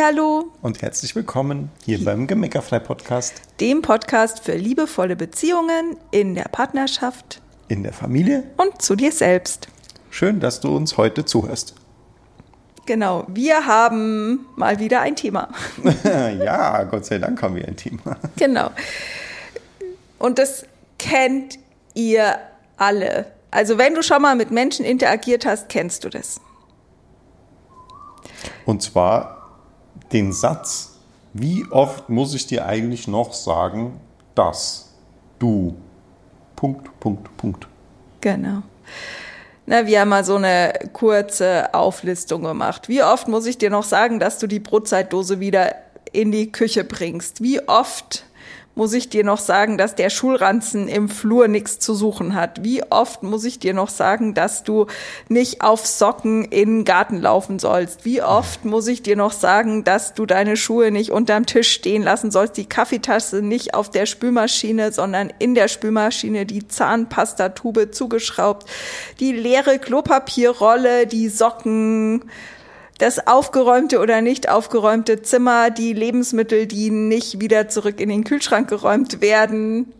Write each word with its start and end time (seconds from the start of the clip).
Hallihallo 0.00 0.50
und 0.62 0.80
herzlich 0.80 1.14
willkommen 1.14 1.70
hier 1.84 2.02
beim 2.02 2.26
Gemeckerfrei 2.26 2.78
Podcast. 2.78 3.42
Dem 3.60 3.82
Podcast 3.82 4.42
für 4.42 4.54
liebevolle 4.54 5.14
Beziehungen 5.14 5.98
in 6.10 6.34
der 6.34 6.44
Partnerschaft, 6.44 7.42
in 7.68 7.82
der 7.82 7.92
Familie 7.92 8.44
und 8.56 8.80
zu 8.80 8.96
dir 8.96 9.12
selbst. 9.12 9.68
Schön, 10.08 10.40
dass 10.40 10.60
du 10.60 10.74
uns 10.74 10.96
heute 10.96 11.26
zuhörst. 11.26 11.74
Genau, 12.86 13.26
wir 13.28 13.66
haben 13.66 14.46
mal 14.56 14.78
wieder 14.78 15.02
ein 15.02 15.16
Thema. 15.16 15.50
ja, 16.04 16.82
Gott 16.84 17.04
sei 17.04 17.18
Dank 17.18 17.42
haben 17.42 17.56
wir 17.56 17.68
ein 17.68 17.76
Thema. 17.76 18.16
Genau. 18.36 18.70
Und 20.18 20.38
das 20.38 20.64
kennt 20.98 21.58
ihr 21.92 22.38
alle. 22.78 23.26
Also 23.50 23.76
wenn 23.76 23.94
du 23.94 24.02
schon 24.02 24.22
mal 24.22 24.34
mit 24.34 24.50
Menschen 24.50 24.86
interagiert 24.86 25.44
hast, 25.44 25.68
kennst 25.68 26.04
du 26.04 26.08
das. 26.08 26.40
Und 28.64 28.80
zwar 28.82 29.39
den 30.12 30.32
Satz, 30.32 30.98
wie 31.32 31.64
oft 31.70 32.08
muss 32.08 32.34
ich 32.34 32.46
dir 32.46 32.66
eigentlich 32.66 33.06
noch 33.06 33.32
sagen, 33.32 34.00
dass 34.34 34.92
du 35.38 35.76
Punkt, 36.56 36.88
Punkt, 37.00 37.36
Punkt. 37.36 37.68
Genau. 38.20 38.62
Na, 39.66 39.86
wir 39.86 40.00
haben 40.00 40.08
mal 40.08 40.24
so 40.24 40.36
eine 40.36 40.72
kurze 40.92 41.72
Auflistung 41.72 42.42
gemacht. 42.42 42.88
Wie 42.88 43.02
oft 43.02 43.28
muss 43.28 43.46
ich 43.46 43.56
dir 43.56 43.70
noch 43.70 43.84
sagen, 43.84 44.18
dass 44.18 44.38
du 44.38 44.46
die 44.46 44.58
Brotzeitdose 44.58 45.38
wieder 45.38 45.74
in 46.12 46.32
die 46.32 46.50
Küche 46.50 46.82
bringst? 46.82 47.40
Wie 47.40 47.66
oft 47.68 48.24
muss 48.80 48.94
ich 48.94 49.10
dir 49.10 49.24
noch 49.24 49.36
sagen, 49.36 49.76
dass 49.76 49.94
der 49.94 50.08
Schulranzen 50.08 50.88
im 50.88 51.10
Flur 51.10 51.48
nichts 51.48 51.80
zu 51.80 51.94
suchen 51.94 52.34
hat? 52.34 52.64
Wie 52.64 52.82
oft 52.90 53.22
muss 53.22 53.44
ich 53.44 53.58
dir 53.58 53.74
noch 53.74 53.90
sagen, 53.90 54.32
dass 54.32 54.64
du 54.64 54.86
nicht 55.28 55.60
auf 55.60 55.86
Socken 55.86 56.46
in 56.46 56.78
den 56.78 56.84
Garten 56.86 57.20
laufen 57.20 57.58
sollst? 57.58 58.06
Wie 58.06 58.22
oft 58.22 58.64
muss 58.64 58.86
ich 58.86 59.02
dir 59.02 59.16
noch 59.16 59.32
sagen, 59.32 59.84
dass 59.84 60.14
du 60.14 60.24
deine 60.24 60.56
Schuhe 60.56 60.92
nicht 60.92 61.10
unterm 61.10 61.44
Tisch 61.44 61.70
stehen 61.70 62.02
lassen 62.02 62.30
sollst, 62.30 62.56
die 62.56 62.64
Kaffeetasse 62.64 63.42
nicht 63.42 63.74
auf 63.74 63.90
der 63.90 64.06
Spülmaschine, 64.06 64.92
sondern 64.92 65.30
in 65.38 65.54
der 65.54 65.68
Spülmaschine, 65.68 66.46
die 66.46 66.66
Zahnpastatube 66.66 67.90
zugeschraubt, 67.90 68.66
die 69.20 69.32
leere 69.32 69.78
Klopapierrolle, 69.78 71.06
die 71.06 71.28
Socken, 71.28 72.24
das 73.00 73.26
aufgeräumte 73.26 73.98
oder 73.98 74.20
nicht 74.20 74.48
aufgeräumte 74.48 75.22
Zimmer, 75.22 75.70
die 75.70 75.92
Lebensmittel, 75.92 76.66
die 76.66 76.90
nicht 76.90 77.40
wieder 77.40 77.68
zurück 77.68 77.98
in 78.00 78.10
den 78.10 78.24
Kühlschrank 78.24 78.68
geräumt 78.68 79.20
werden. 79.20 79.92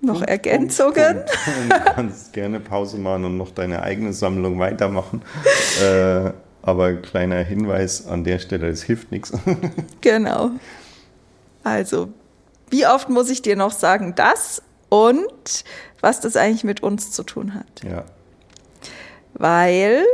Noch 0.00 0.14
Punkt, 0.14 0.28
Ergänzungen? 0.28 1.24
Punkt, 1.24 1.44
Punkt. 1.44 1.86
Du 1.86 1.92
kannst 1.94 2.32
gerne 2.32 2.60
Pause 2.60 2.98
machen 2.98 3.24
und 3.24 3.36
noch 3.36 3.52
deine 3.52 3.82
eigene 3.82 4.12
Sammlung 4.12 4.58
weitermachen. 4.58 5.22
äh, 5.82 6.32
aber 6.62 6.94
kleiner 6.94 7.38
Hinweis 7.38 8.06
an 8.06 8.24
der 8.24 8.40
Stelle, 8.40 8.68
es 8.68 8.82
hilft 8.82 9.12
nichts. 9.12 9.32
genau. 10.00 10.50
Also, 11.62 12.08
wie 12.70 12.86
oft 12.86 13.08
muss 13.08 13.30
ich 13.30 13.40
dir 13.42 13.56
noch 13.56 13.72
sagen, 13.72 14.14
das 14.16 14.62
und 14.88 15.64
was 16.00 16.20
das 16.20 16.36
eigentlich 16.36 16.64
mit 16.64 16.82
uns 16.82 17.12
zu 17.12 17.22
tun 17.22 17.54
hat? 17.54 17.84
Ja. 17.84 18.04
Weil 19.34 20.04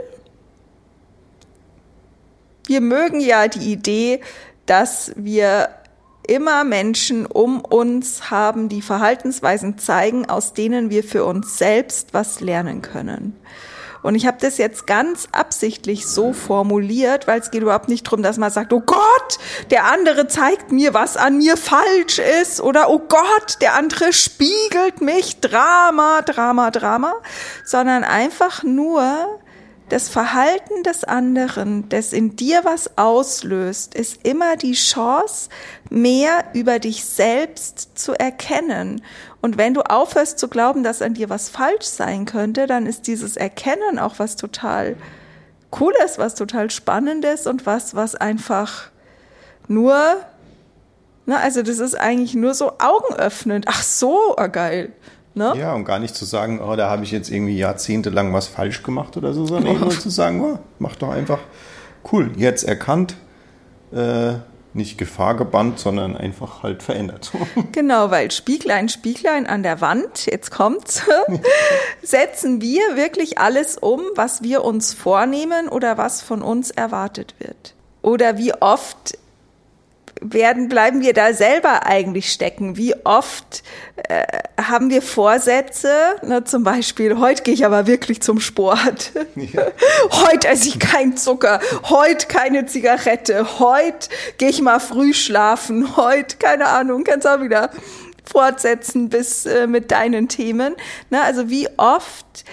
wir 2.67 2.81
mögen 2.81 3.20
ja 3.20 3.48
die 3.48 3.73
Idee, 3.73 4.20
dass 4.67 5.12
wir 5.17 5.69
immer 6.27 6.65
Menschen 6.65 7.27
um 7.27 7.61
uns 7.61 8.31
haben, 8.31 8.69
die 8.69 8.83
Verhaltensweisen 8.83 9.79
zeigen, 9.79 10.29
aus 10.29 10.55
denen 10.55 10.91
wir 10.91 11.05
für 11.05 11.25
uns 11.25 11.59
selbst 11.59 12.14
was 12.14 12.41
lernen 12.41 12.83
können. 12.83 13.36
Und 14.05 14.17
ich 14.17 14.27
habe 14.27 14.36
das 14.39 14.58
jetzt 14.58 14.86
ganz 14.86 15.29
absichtlich 15.33 16.07
so 16.07 16.35
formuliert, 16.35 17.27
weil 17.27 17.41
es 17.41 17.51
geht 17.51 17.63
überhaupt 17.63 17.89
nicht 17.89 18.07
darum, 18.07 18.23
dass 18.23 18.36
man 18.36 18.51
sagt, 18.51 18.75
oh 18.75 18.83
Gott, 18.85 19.39
der 19.70 19.86
andere 19.86 20.29
zeigt 20.29 20.70
mir, 20.70 20.92
was 20.92 21.17
an 21.17 21.39
mir 21.39 21.57
falsch 21.57 22.19
ist, 22.19 22.61
oder 22.61 22.91
oh 22.91 22.98
Gott, 22.98 23.63
der 23.63 23.75
andere 23.75 24.13
spiegelt 24.13 25.01
mich, 25.01 25.41
Drama, 25.41 26.20
Drama, 26.20 26.70
Drama, 26.70 27.14
sondern 27.64 28.05
einfach 28.05 28.63
nur, 28.63 29.41
das 29.89 30.08
Verhalten 30.08 30.83
des 30.83 31.05
anderen, 31.05 31.89
das 31.89 32.12
in 32.12 32.36
dir 32.36 32.64
was 32.64 32.96
auslöst, 32.96 33.95
ist 33.95 34.27
immer 34.27 34.56
die 34.56 34.72
Chance, 34.72 35.50
mehr 35.90 36.45
über 36.55 36.78
dich 36.78 37.05
selbst 37.05 37.98
zu 37.98 38.12
erkennen. 38.12 39.02
Und 39.42 39.58
wenn 39.58 39.74
du 39.74 39.83
aufhörst 39.83 40.39
zu 40.39 40.48
glauben, 40.48 40.83
dass 40.83 41.02
an 41.02 41.14
dir 41.14 41.28
was 41.28 41.50
falsch 41.50 41.84
sein 41.84 42.24
könnte, 42.24 42.67
dann 42.67 42.86
ist 42.86 43.06
dieses 43.06 43.36
Erkennen 43.36 43.98
auch 43.98 44.18
was 44.18 44.36
total 44.36 44.96
Cooles, 45.70 46.18
was 46.18 46.34
total 46.34 46.70
Spannendes 46.70 47.46
und 47.46 47.66
was, 47.66 47.95
was 47.95 48.14
einfach 48.14 48.90
nur, 49.68 49.96
na, 51.27 51.39
also 51.39 51.62
das 51.62 51.78
ist 51.78 51.95
eigentlich 51.95 52.34
nur 52.34 52.55
so 52.55 52.72
augenöffnend. 52.78 53.66
Ach 53.68 53.83
so, 53.83 54.36
ah, 54.36 54.46
geil. 54.46 54.92
Ne? 55.34 55.52
Ja, 55.58 55.74
und 55.74 55.84
gar 55.84 55.98
nicht 55.98 56.14
zu 56.14 56.24
sagen, 56.24 56.61
oh, 56.61 56.77
da 56.77 56.89
habe 56.89 57.02
ich 57.02 57.11
jetzt 57.11 57.30
irgendwie 57.30 57.58
jahrzehntelang 57.58 58.33
was 58.33 58.46
falsch 58.46 58.83
gemacht 58.83 59.17
oder 59.17 59.33
so, 59.33 59.46
sondern 59.46 59.80
nur 59.80 59.90
zu 59.90 60.08
sagen, 60.11 60.40
oh, 60.40 60.58
mach 60.78 60.96
doch 60.96 61.11
einfach 61.11 61.40
cool, 62.12 62.30
jetzt 62.36 62.62
erkannt, 62.62 63.17
äh, 63.92 64.34
nicht 64.74 64.98
Gefahr 64.98 65.36
gebannt, 65.36 65.78
sondern 65.78 66.17
einfach 66.17 66.62
halt 66.62 66.83
verändert. 66.83 67.33
Genau, 67.72 68.11
weil 68.11 68.30
Spieglein, 68.30 68.89
Spieglein 68.89 69.46
an 69.46 69.62
der 69.62 69.80
Wand, 69.80 70.27
jetzt 70.27 70.50
kommt's, 70.50 71.02
setzen 72.02 72.61
wir 72.61 72.96
wirklich 72.96 73.39
alles 73.39 73.77
um, 73.77 74.01
was 74.14 74.42
wir 74.42 74.64
uns 74.64 74.92
vornehmen 74.92 75.68
oder 75.68 75.98
was 75.98 76.22
von 76.22 76.42
uns 76.42 76.70
erwartet 76.70 77.34
wird. 77.39 77.74
Oder 78.02 78.39
wie 78.39 78.52
oft 78.55 79.18
werden, 80.20 80.69
bleiben 80.69 81.02
wir 81.02 81.13
da 81.13 81.33
selber 81.33 81.86
eigentlich 81.86 82.33
stecken? 82.33 82.77
Wie 82.77 82.95
oft 83.05 83.63
äh, 84.08 84.25
haben 84.61 84.91
wir 84.91 85.02
Vorsätze? 85.02 86.17
Na, 86.23 86.45
zum 86.45 86.63
Beispiel, 86.64 87.19
heute 87.19 87.42
gehe 87.42 87.55
ich 87.55 87.64
aber 87.64 87.86
wirklich 87.86 88.23
zum 88.23 88.41
Sport. 88.41 89.13
Ja. 89.35 89.67
heute 90.11 90.48
esse 90.48 90.69
ich 90.69 90.79
keinen 90.79 91.17
Zucker. 91.17 91.61
Heute 91.89 92.27
keine 92.27 92.67
Zigarette. 92.67 93.58
Heute 93.58 94.08
gehe 94.39 94.48
ich 94.48 94.61
mal 94.63 94.80
früh 94.80 95.13
schlafen. 95.13 95.97
Heute, 95.97 96.36
keine 96.36 96.67
Ahnung, 96.67 97.05
kannst 97.05 97.27
auch 97.27 97.41
wieder 97.41 97.70
fortsetzen 98.25 99.08
bis 99.08 99.46
äh, 99.46 99.67
mit 99.67 99.91
deinen 99.91 100.29
Themen. 100.29 100.75
Na, 101.11 101.23
also 101.25 101.51
wie 101.51 101.69
oft 101.77 102.45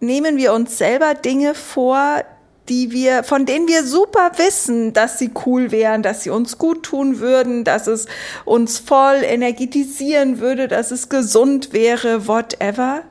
nehmen 0.00 0.36
wir 0.36 0.52
uns 0.52 0.78
selber 0.78 1.14
Dinge 1.14 1.54
vor, 1.54 2.22
die 2.68 2.92
wir, 2.92 3.24
von 3.24 3.44
denen 3.44 3.68
wir 3.68 3.84
super 3.84 4.32
wissen, 4.36 4.92
dass 4.92 5.18
sie 5.18 5.30
cool 5.44 5.70
wären, 5.70 6.02
dass 6.02 6.22
sie 6.22 6.30
uns 6.30 6.56
gut 6.56 6.82
tun 6.82 7.18
würden, 7.20 7.64
dass 7.64 7.86
es 7.86 8.06
uns 8.44 8.78
voll 8.78 9.22
energetisieren 9.22 10.40
würde, 10.40 10.66
dass 10.68 10.90
es 10.90 11.08
gesund 11.08 11.72
wäre, 11.72 12.26
whatever. 12.26 13.02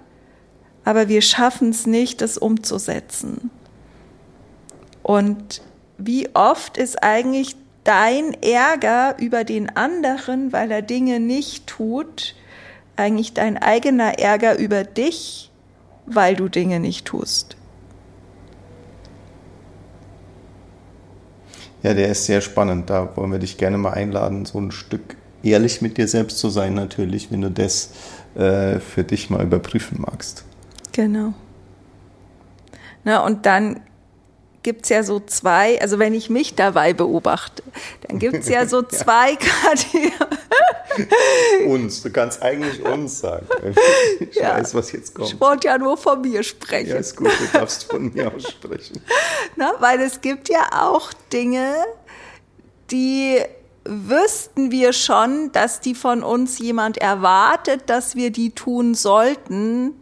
Aber 0.85 1.07
wir 1.07 1.21
schaffen 1.21 1.69
es 1.69 1.85
nicht, 1.85 2.21
das 2.21 2.37
umzusetzen. 2.37 3.51
Und 5.03 5.61
wie 5.97 6.29
oft 6.33 6.77
ist 6.77 7.03
eigentlich 7.03 7.55
dein 7.83 8.35
Ärger 8.41 9.15
über 9.19 9.43
den 9.43 9.75
anderen, 9.75 10.51
weil 10.51 10.71
er 10.71 10.81
Dinge 10.81 11.19
nicht 11.19 11.67
tut, 11.67 12.35
eigentlich 12.95 13.33
dein 13.33 13.57
eigener 13.57 14.19
Ärger 14.19 14.57
über 14.57 14.83
dich, 14.83 15.51
weil 16.05 16.35
du 16.35 16.49
Dinge 16.49 16.79
nicht 16.79 17.05
tust? 17.05 17.55
Ja, 21.83 21.93
der 21.93 22.09
ist 22.09 22.25
sehr 22.25 22.41
spannend. 22.41 22.89
Da 22.89 23.15
wollen 23.15 23.31
wir 23.31 23.39
dich 23.39 23.57
gerne 23.57 23.77
mal 23.77 23.91
einladen, 23.91 24.45
so 24.45 24.59
ein 24.59 24.71
Stück 24.71 25.17
ehrlich 25.43 25.81
mit 25.81 25.97
dir 25.97 26.07
selbst 26.07 26.39
zu 26.39 26.49
sein, 26.49 26.73
natürlich, 26.73 27.31
wenn 27.31 27.41
du 27.41 27.51
das 27.51 27.91
äh, 28.35 28.79
für 28.79 29.03
dich 29.03 29.29
mal 29.29 29.43
überprüfen 29.43 30.01
magst. 30.01 30.45
Genau. 30.93 31.33
Na, 33.03 33.25
und 33.25 33.45
dann 33.45 33.81
gibt 34.63 34.83
es 34.83 34.89
ja 34.89 35.03
so 35.03 35.19
zwei, 35.19 35.79
also 35.81 35.99
wenn 35.99 36.13
ich 36.13 36.29
mich 36.29 36.55
dabei 36.55 36.93
beobachte, 36.93 37.63
dann 38.07 38.19
gibt 38.19 38.35
es 38.35 38.49
ja 38.49 38.65
so 38.65 38.81
zwei 38.81 39.35
Kategorien. 39.35 40.13
uns, 41.67 42.01
du 42.01 42.11
kannst 42.11 42.41
eigentlich 42.41 42.83
uns 42.83 43.19
sagen. 43.19 43.47
Ich 44.19 44.35
ja, 44.35 44.57
weiß, 44.57 44.73
was 44.75 44.91
jetzt 44.91 45.15
kommt. 45.15 45.29
Ich 45.29 45.39
wollte 45.39 45.67
ja 45.67 45.77
nur 45.77 45.97
von 45.97 46.21
mir 46.21 46.43
sprechen. 46.43 46.89
Ja, 46.89 46.97
ist 46.97 47.15
gut, 47.15 47.31
du 47.39 47.57
darfst 47.57 47.85
von 47.85 48.13
mir 48.13 48.33
aussprechen. 48.33 49.01
Na, 49.55 49.73
weil 49.79 49.99
es 50.01 50.21
gibt 50.21 50.49
ja 50.49 50.69
auch 50.71 51.11
Dinge, 51.31 51.73
die 52.91 53.39
wüssten 53.85 54.71
wir 54.71 54.93
schon, 54.93 55.51
dass 55.51 55.81
die 55.81 55.95
von 55.95 56.23
uns 56.23 56.59
jemand 56.59 56.97
erwartet, 56.97 57.83
dass 57.87 58.15
wir 58.15 58.31
die 58.31 58.51
tun 58.51 58.95
sollten, 58.95 59.93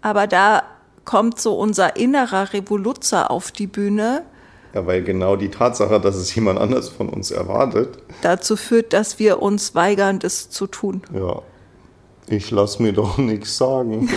aber 0.00 0.26
da 0.26 0.62
kommt 1.06 1.40
so 1.40 1.58
unser 1.58 1.96
innerer 1.96 2.52
Revoluzzer 2.52 3.30
auf 3.30 3.50
die 3.50 3.66
Bühne. 3.66 4.24
Ja, 4.74 4.86
weil 4.86 5.02
genau 5.02 5.36
die 5.36 5.48
Tatsache, 5.48 5.98
dass 5.98 6.16
es 6.16 6.34
jemand 6.34 6.58
anders 6.58 6.90
von 6.90 7.08
uns 7.08 7.30
erwartet, 7.30 7.98
dazu 8.20 8.56
führt, 8.56 8.92
dass 8.92 9.18
wir 9.18 9.40
uns 9.40 9.74
weigern, 9.74 10.18
das 10.18 10.50
zu 10.50 10.66
tun. 10.66 11.00
Ja, 11.14 11.40
ich 12.26 12.50
lass 12.50 12.78
mir 12.78 12.92
doch 12.92 13.16
nichts 13.18 13.56
sagen. 13.56 14.10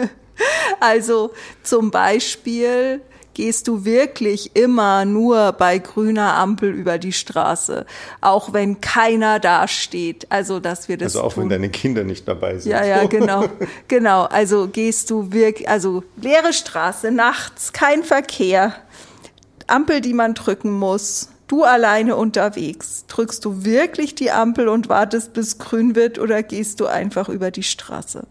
also 0.80 1.30
zum 1.62 1.90
Beispiel 1.90 3.00
gehst 3.36 3.68
du 3.68 3.84
wirklich 3.84 4.56
immer 4.56 5.04
nur 5.04 5.52
bei 5.52 5.76
grüner 5.76 6.36
Ampel 6.36 6.70
über 6.70 6.96
die 6.96 7.12
Straße, 7.12 7.84
auch 8.22 8.54
wenn 8.54 8.80
keiner 8.80 9.40
da 9.40 9.68
steht. 9.68 10.26
Also, 10.32 10.58
dass 10.58 10.88
wir 10.88 10.96
das 10.96 11.14
Also 11.14 11.26
auch 11.26 11.34
tun. 11.34 11.42
wenn 11.42 11.50
deine 11.50 11.68
Kinder 11.68 12.02
nicht 12.02 12.26
dabei 12.26 12.58
sind. 12.58 12.72
Ja, 12.72 12.82
ja, 12.82 13.04
genau. 13.04 13.44
Genau. 13.88 14.22
Also 14.24 14.68
gehst 14.68 15.10
du 15.10 15.32
wirklich, 15.32 15.68
also 15.68 16.02
leere 16.16 16.54
Straße, 16.54 17.10
nachts, 17.10 17.74
kein 17.74 18.04
Verkehr, 18.04 18.74
Ampel, 19.66 20.00
die 20.00 20.14
man 20.14 20.32
drücken 20.32 20.70
muss, 20.70 21.28
du 21.46 21.64
alleine 21.64 22.16
unterwegs. 22.16 23.04
Drückst 23.08 23.44
du 23.44 23.64
wirklich 23.64 24.14
die 24.14 24.30
Ampel 24.30 24.68
und 24.68 24.88
wartest, 24.88 25.34
bis 25.34 25.58
grün 25.58 25.94
wird 25.94 26.18
oder 26.18 26.42
gehst 26.42 26.80
du 26.80 26.86
einfach 26.86 27.28
über 27.28 27.50
die 27.50 27.62
Straße? 27.62 28.26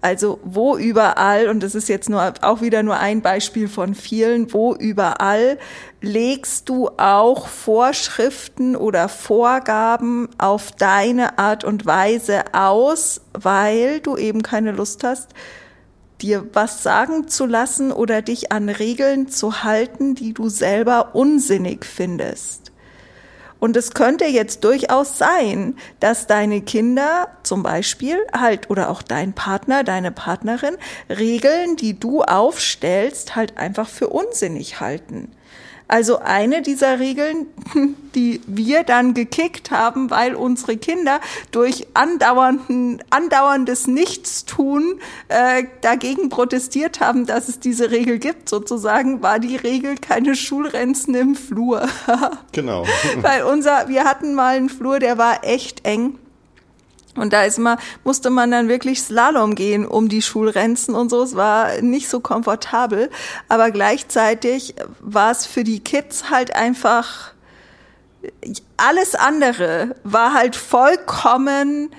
Also 0.00 0.38
wo 0.44 0.76
überall, 0.76 1.48
und 1.48 1.60
das 1.62 1.74
ist 1.74 1.88
jetzt 1.88 2.08
nur 2.08 2.32
auch 2.42 2.60
wieder 2.60 2.84
nur 2.84 2.98
ein 2.98 3.20
Beispiel 3.20 3.66
von 3.66 3.94
vielen, 3.94 4.52
wo 4.52 4.74
überall 4.74 5.58
legst 6.00 6.68
du 6.68 6.88
auch 6.96 7.48
Vorschriften 7.48 8.76
oder 8.76 9.08
Vorgaben 9.08 10.28
auf 10.38 10.70
deine 10.70 11.38
Art 11.38 11.64
und 11.64 11.84
Weise 11.84 12.44
aus, 12.52 13.22
weil 13.32 13.98
du 13.98 14.16
eben 14.16 14.42
keine 14.42 14.70
Lust 14.70 15.02
hast, 15.02 15.30
dir 16.20 16.46
was 16.52 16.84
sagen 16.84 17.26
zu 17.26 17.46
lassen 17.46 17.90
oder 17.90 18.22
dich 18.22 18.52
an 18.52 18.68
Regeln 18.68 19.28
zu 19.28 19.64
halten, 19.64 20.14
die 20.14 20.32
du 20.32 20.48
selber 20.48 21.16
unsinnig 21.16 21.84
findest. 21.84 22.67
Und 23.60 23.76
es 23.76 23.92
könnte 23.92 24.24
jetzt 24.24 24.64
durchaus 24.64 25.18
sein, 25.18 25.76
dass 26.00 26.26
deine 26.26 26.60
Kinder 26.60 27.28
zum 27.42 27.62
Beispiel 27.62 28.18
halt 28.32 28.70
oder 28.70 28.90
auch 28.90 29.02
dein 29.02 29.32
Partner, 29.32 29.82
deine 29.82 30.12
Partnerin 30.12 30.76
Regeln, 31.08 31.76
die 31.76 31.98
du 31.98 32.22
aufstellst, 32.22 33.34
halt 33.34 33.58
einfach 33.58 33.88
für 33.88 34.08
unsinnig 34.08 34.80
halten. 34.80 35.32
Also 35.88 36.18
eine 36.18 36.60
dieser 36.60 36.98
Regeln, 37.00 37.46
die 38.14 38.40
wir 38.46 38.84
dann 38.84 39.14
gekickt 39.14 39.70
haben, 39.70 40.10
weil 40.10 40.34
unsere 40.34 40.76
Kinder 40.76 41.20
durch 41.50 41.86
andauernden, 41.94 43.02
andauerndes 43.08 43.86
Nichtstun 43.86 45.00
äh, 45.28 45.64
dagegen 45.80 46.28
protestiert 46.28 47.00
haben, 47.00 47.24
dass 47.24 47.48
es 47.48 47.58
diese 47.58 47.90
Regel 47.90 48.18
gibt, 48.18 48.50
sozusagen, 48.50 49.22
war 49.22 49.38
die 49.38 49.56
Regel 49.56 49.96
keine 49.96 50.36
Schulrenzen 50.36 51.14
im 51.14 51.34
Flur. 51.34 51.88
Genau. 52.52 52.84
weil 53.20 53.44
unser, 53.44 53.88
wir 53.88 54.04
hatten 54.04 54.34
mal 54.34 54.56
einen 54.56 54.68
Flur, 54.68 54.98
der 54.98 55.16
war 55.16 55.44
echt 55.44 55.84
eng. 55.86 56.18
Und 57.20 57.32
da 57.32 57.42
ist 57.44 57.58
mal, 57.58 57.78
musste 58.04 58.30
man 58.30 58.50
dann 58.50 58.68
wirklich 58.68 59.00
Slalom 59.00 59.54
gehen 59.54 59.86
um 59.86 60.08
die 60.08 60.22
Schulrenzen 60.22 60.94
und 60.94 61.10
so. 61.10 61.22
Es 61.22 61.36
war 61.36 61.80
nicht 61.80 62.08
so 62.08 62.20
komfortabel. 62.20 63.10
Aber 63.48 63.70
gleichzeitig 63.70 64.74
war 65.00 65.30
es 65.30 65.46
für 65.46 65.64
die 65.64 65.80
Kids 65.80 66.30
halt 66.30 66.54
einfach, 66.54 67.32
alles 68.76 69.14
andere 69.14 69.96
war 70.04 70.34
halt 70.34 70.56
vollkommen 70.56 71.90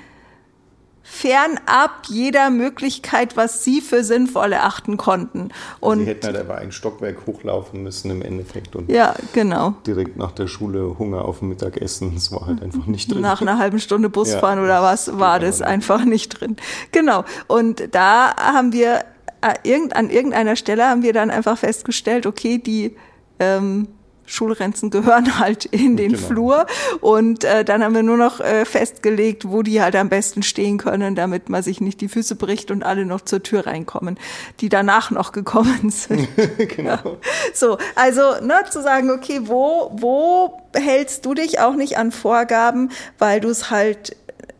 fernab 1.12 2.04
jeder 2.08 2.52
Möglichkeit, 2.52 3.36
was 3.36 3.64
sie 3.64 3.82
für 3.82 4.04
sinnvoll 4.04 4.54
erachten 4.54 4.96
konnten. 4.96 5.50
Und 5.80 6.02
Sie 6.02 6.06
hätten 6.06 6.28
halt 6.28 6.38
aber 6.38 6.60
ein 6.60 6.72
Stockwerk 6.72 7.26
hochlaufen 7.26 7.82
müssen 7.82 8.12
im 8.12 8.22
Endeffekt 8.22 8.76
und 8.76 8.90
ja, 8.90 9.16
genau. 9.34 9.74
direkt 9.88 10.18
nach 10.18 10.32
der 10.32 10.48
Schule 10.48 10.98
Hunger 11.00 11.26
auf 11.26 11.40
dem 11.40 11.50
Mittagessen. 11.50 12.14
Das 12.14 12.32
war 12.32 12.46
halt 12.46 12.62
einfach 12.62 12.86
nicht 12.86 13.12
drin. 13.12 13.22
Nach 13.22 13.42
einer 13.42 13.58
halben 13.58 13.80
Stunde 13.80 14.10
Busfahren 14.20 14.60
Ja, 14.60 14.66
oder 14.66 14.82
was 14.84 15.18
war 15.20 15.40
das 15.40 15.62
einfach 15.62 16.06
nicht 16.06 16.40
drin. 16.40 16.58
Genau. 16.92 17.26
Und 17.48 17.94
da 17.94 18.36
haben 18.38 18.72
wir 18.72 19.04
äh, 19.42 19.90
an 19.94 20.10
irgendeiner 20.12 20.56
Stelle 20.56 20.88
haben 20.88 21.02
wir 21.02 21.14
dann 21.14 21.32
einfach 21.32 21.58
festgestellt, 21.58 22.28
okay, 22.28 22.60
die 22.60 22.96
ähm, 23.40 23.88
Schulrenzen 24.30 24.90
gehören 24.92 25.40
halt 25.40 25.66
in 25.66 25.98
den 25.98 26.14
Genau. 26.14 26.28
Flur 26.28 26.66
und 27.02 27.44
äh, 27.44 27.66
dann 27.66 27.84
haben 27.84 27.96
wir 27.96 28.04
nur 28.04 28.18
noch 28.18 28.40
äh, 28.40 28.64
festgelegt, 28.66 29.50
wo 29.50 29.64
die 29.64 29.81
halt 29.81 29.96
am 29.96 30.10
besten 30.10 30.44
stehen 30.44 30.78
können, 30.78 31.16
damit 31.16 31.50
man 31.50 31.64
sich 31.64 31.81
nicht 31.81 32.00
die 32.02 32.08
Füße 32.08 32.36
bricht 32.36 32.72
und 32.72 32.84
alle 32.84 33.06
noch 33.06 33.22
zur 33.22 33.42
Tür 33.44 33.66
reinkommen, 33.66 34.18
die 34.62 34.70
danach 34.70 35.12
noch 35.12 35.31
gekommen 35.31 35.90
sind. 35.90 36.28
genau. 36.76 37.18
So, 37.54 37.78
also 37.96 38.22
ne, 38.42 38.54
zu 38.70 38.81
sagen, 38.81 39.10
okay, 39.12 39.42
wo, 39.46 39.92
wo 39.98 40.62
hältst 40.76 41.26
du 41.26 41.34
dich 41.34 41.60
auch 41.60 41.76
nicht 41.76 41.98
an 41.98 42.12
Vorgaben, 42.12 42.92
weil 43.18 43.40
du 43.40 43.50
es 43.50 43.72
halt, 43.72 44.16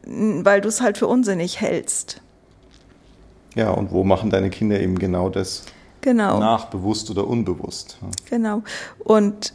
weil 0.06 0.62
du 0.62 0.68
es 0.70 0.82
halt 0.82 0.98
für 0.98 1.08
unsinnig 1.08 1.62
hältst. 1.62 2.22
Ja, 3.56 3.70
und 3.72 3.92
wo 3.92 4.04
machen 4.04 4.30
deine 4.30 4.50
Kinder 4.50 4.80
eben 4.80 4.98
genau 4.98 5.30
das 5.30 5.64
Genau. 6.02 6.40
nach, 6.40 6.66
bewusst 6.66 7.10
oder 7.12 7.28
unbewusst? 7.28 7.98
Genau. 8.30 8.64
Und 9.00 9.54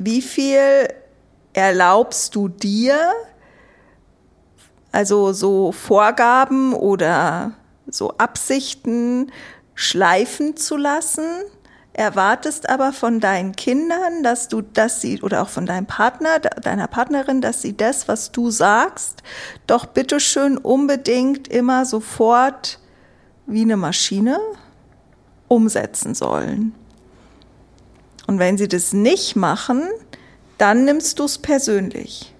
wie 0.00 0.22
viel 0.22 0.88
erlaubst 1.52 2.34
du 2.34 2.48
dir, 2.48 3.12
also 4.92 5.32
so 5.32 5.72
Vorgaben 5.72 6.72
oder 6.72 7.52
so 7.86 8.16
Absichten 8.16 9.30
schleifen 9.74 10.56
zu 10.56 10.76
lassen, 10.78 11.26
erwartest 11.92 12.70
aber 12.70 12.92
von 12.94 13.20
deinen 13.20 13.52
Kindern, 13.52 14.22
dass 14.22 14.48
du, 14.48 14.62
dass 14.62 15.02
sie, 15.02 15.20
oder 15.22 15.42
auch 15.42 15.48
von 15.50 15.66
deinem 15.66 15.86
Partner, 15.86 16.38
de- 16.38 16.60
deiner 16.62 16.86
Partnerin, 16.86 17.42
dass 17.42 17.60
sie 17.60 17.76
das, 17.76 18.08
was 18.08 18.32
du 18.32 18.50
sagst, 18.50 19.22
doch 19.66 19.84
bitteschön 19.84 20.56
unbedingt 20.56 21.46
immer 21.48 21.84
sofort 21.84 22.78
wie 23.46 23.62
eine 23.62 23.76
Maschine 23.76 24.38
umsetzen 25.48 26.14
sollen. 26.14 26.74
Und 28.30 28.38
wenn 28.38 28.56
sie 28.56 28.68
das 28.68 28.92
nicht 28.92 29.34
machen, 29.34 29.82
dann 30.56 30.84
nimmst 30.84 31.18
du 31.18 31.24
es 31.24 31.36
persönlich. 31.36 32.32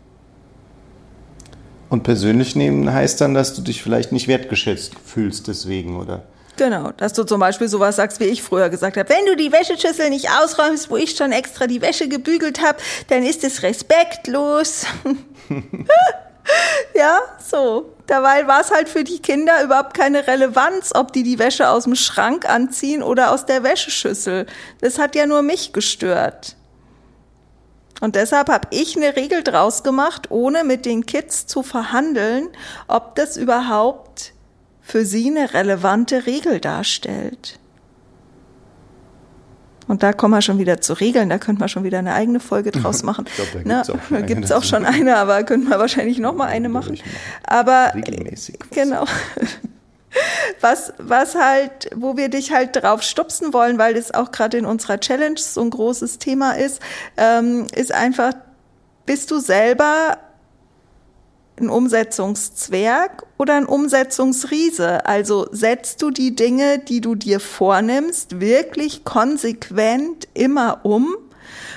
Und 1.89 2.05
persönlich 2.05 2.55
nehmen 2.55 2.93
heißt 2.93 3.21
dann, 3.21 3.35
dass 3.35 3.55
du 3.55 3.63
dich 3.63 3.83
vielleicht 3.83 4.13
nicht 4.13 4.29
wertgeschätzt 4.29 4.93
fühlst 5.05 5.49
deswegen, 5.49 5.99
oder? 5.99 6.23
Genau, 6.57 6.93
dass 6.93 7.13
du 7.15 7.25
zum 7.25 7.41
Beispiel 7.41 7.67
sowas 7.67 7.97
sagst, 7.97 8.21
wie 8.21 8.27
ich 8.27 8.41
früher 8.41 8.69
gesagt 8.71 8.99
habe. 8.99 9.09
Wenn 9.09 9.27
du 9.27 9.35
die 9.35 9.51
Wäscheschüssel 9.51 10.11
nicht 10.11 10.29
ausräumst, 10.31 10.93
wo 10.93 10.97
ich 10.97 11.17
schon 11.17 11.33
extra 11.33 11.67
die 11.67 11.83
Wäsche 11.83 12.07
gebügelt 12.07 12.63
habe, 12.63 12.79
dann 13.09 13.25
ist 13.25 13.43
es 13.43 13.65
respektlos. 13.65 14.87
ja, 16.94 17.20
so. 17.38 17.94
Dabei 18.06 18.49
war 18.49 18.61
es 18.61 18.73
halt 18.73 18.88
für 18.88 19.04
die 19.04 19.20
Kinder 19.20 19.62
überhaupt 19.62 19.94
keine 19.94 20.26
Relevanz, 20.26 20.92
ob 20.94 21.12
die 21.12 21.23
die 21.23 21.38
Wäsche 21.38 21.68
aus 21.68 21.85
dem 21.85 21.94
Schrank 21.94 22.49
anziehen 22.49 23.02
oder 23.04 23.30
aus 23.30 23.47
der 23.47 23.62
Wäscheschüssel. 23.62 24.47
Das 24.80 24.99
hat 24.99 25.14
ja 25.14 25.26
nur 25.26 25.42
mich 25.42 25.73
gestört. 25.73 26.56
Und 28.00 28.16
deshalb 28.16 28.49
habe 28.49 28.66
ich 28.70 28.97
eine 28.97 29.14
Regel 29.14 29.44
draus 29.44 29.85
gemacht, 29.85 30.30
ohne 30.30 30.64
mit 30.64 30.87
den 30.87 31.06
Kids 31.06 31.47
zu 31.47 31.62
verhandeln, 31.62 32.49
ob 32.88 33.14
das 33.14 33.37
überhaupt 33.37 34.32
für 34.80 35.04
sie 35.04 35.28
eine 35.28 35.54
relevante 35.54 36.26
Regel 36.26 36.59
darstellt. 36.59 37.60
Und 39.90 40.04
da 40.04 40.12
kommen 40.12 40.32
wir 40.32 40.40
schon 40.40 40.61
wieder 40.61 40.80
zu 40.80 40.92
Regeln, 40.92 41.30
da 41.30 41.38
könnte 41.38 41.59
man 41.59 41.68
schon 41.68 41.82
wieder 41.82 41.99
eine 41.99 42.14
eigene 42.14 42.38
Folge 42.38 42.70
draus 42.70 43.02
machen. 43.02 43.25
Ich 43.26 43.35
glaub, 43.35 43.64
da 43.64 43.68
Ne? 43.68 43.82
gibt's 43.82 43.90
auch 43.90 43.99
schon 44.04 44.14
eine 44.16 44.26
gibt's 44.26 44.52
auch 44.52 44.56
dazu. 44.61 44.68
schon 44.68 44.87
eine, 44.87 45.16
aber 45.16 45.42
könnten 45.42 45.68
wir 45.68 45.80
wahrscheinlich 45.80 46.20
noch 46.20 46.32
mal 46.32 46.47
eine 46.47 46.68
machen. 46.68 46.97
Aber 47.42 47.90
Regelmäßig. 47.97 48.61
Genau. 48.70 49.04
Was, 50.61 50.92
was 50.99 51.35
halt, 51.35 51.90
wo 51.94 52.16
wir 52.16 52.28
dich 52.28 52.52
halt 52.52 52.75
drauf 52.76 53.02
stupsen 53.02 53.52
wollen, 53.52 53.78
weil 53.78 53.94
das 53.94 54.12
auch 54.12 54.30
gerade 54.32 54.59
in 54.59 54.64
unserer 54.66 54.99
Challenge 55.00 55.38
so 55.38 55.61
ein 55.61 55.70
großes 55.70 56.18
Thema 56.18 56.52
ist, 56.52 56.80
ähm, 57.16 57.66
ist 57.75 57.92
einfach, 57.92 58.32
bist 59.06 59.30
du 59.30 59.38
selber 59.38 60.18
ein 61.61 61.69
Umsetzungszwerg 61.69 63.26
oder 63.38 63.55
ein 63.55 63.67
Umsetzungsriese? 63.67 65.07
Also 65.07 65.47
setzt 65.52 66.02
du 66.02 66.11
die 66.11 66.35
Dinge, 66.35 66.79
die 66.79 67.00
du 67.00 67.14
dir 67.14 67.40
vornimmst, 67.40 68.40
wirklich 68.40 69.05
konsequent 69.05 70.29
immer 70.35 70.81
um? 70.85 71.17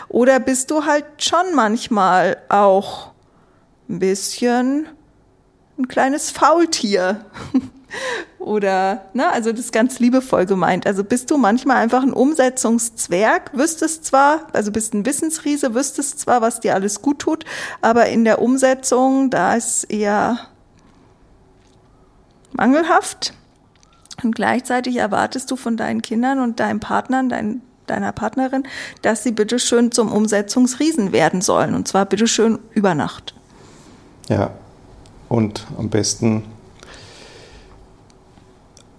Oder 0.09 0.39
bist 0.39 0.71
du 0.71 0.85
halt 0.85 1.05
schon 1.17 1.55
manchmal 1.55 2.37
auch 2.49 3.11
ein 3.89 3.99
bisschen 3.99 4.87
ein 5.77 5.87
kleines 5.87 6.31
Faultier? 6.31 7.25
Oder, 8.39 9.05
ne, 9.13 9.31
also 9.31 9.51
das 9.51 9.61
ist 9.61 9.71
ganz 9.71 9.99
liebevoll 9.99 10.45
gemeint. 10.45 10.85
Also 10.85 11.03
bist 11.03 11.31
du 11.31 11.37
manchmal 11.37 11.77
einfach 11.77 12.03
ein 12.03 12.13
Umsetzungszwerg, 12.13 13.51
wüsstest 13.53 14.05
zwar, 14.05 14.47
also 14.51 14.71
bist 14.71 14.93
ein 14.93 15.05
Wissensriese, 15.05 15.73
wüsstest 15.73 16.19
zwar, 16.19 16.41
was 16.41 16.59
dir 16.59 16.75
alles 16.75 17.01
gut 17.01 17.19
tut, 17.19 17.45
aber 17.81 18.07
in 18.07 18.25
der 18.25 18.41
Umsetzung, 18.41 19.29
da 19.29 19.55
ist 19.55 19.85
eher 19.85 20.39
mangelhaft. 22.51 23.33
Und 24.23 24.35
gleichzeitig 24.35 24.97
erwartest 24.97 25.49
du 25.49 25.55
von 25.55 25.77
deinen 25.77 26.01
Kindern 26.01 26.39
und 26.39 26.59
deinen 26.59 26.79
Partnern, 26.79 27.29
dein, 27.29 27.61
deiner 27.87 28.11
Partnerin, 28.11 28.63
dass 29.01 29.23
sie 29.23 29.31
bitteschön 29.31 29.91
zum 29.91 30.11
Umsetzungsriesen 30.11 31.11
werden 31.11 31.41
sollen. 31.41 31.73
Und 31.73 31.87
zwar 31.87 32.05
bitteschön 32.05 32.59
über 32.73 32.93
Nacht. 32.93 33.33
Ja. 34.29 34.51
Und 35.29 35.65
am 35.77 35.89
besten 35.89 36.43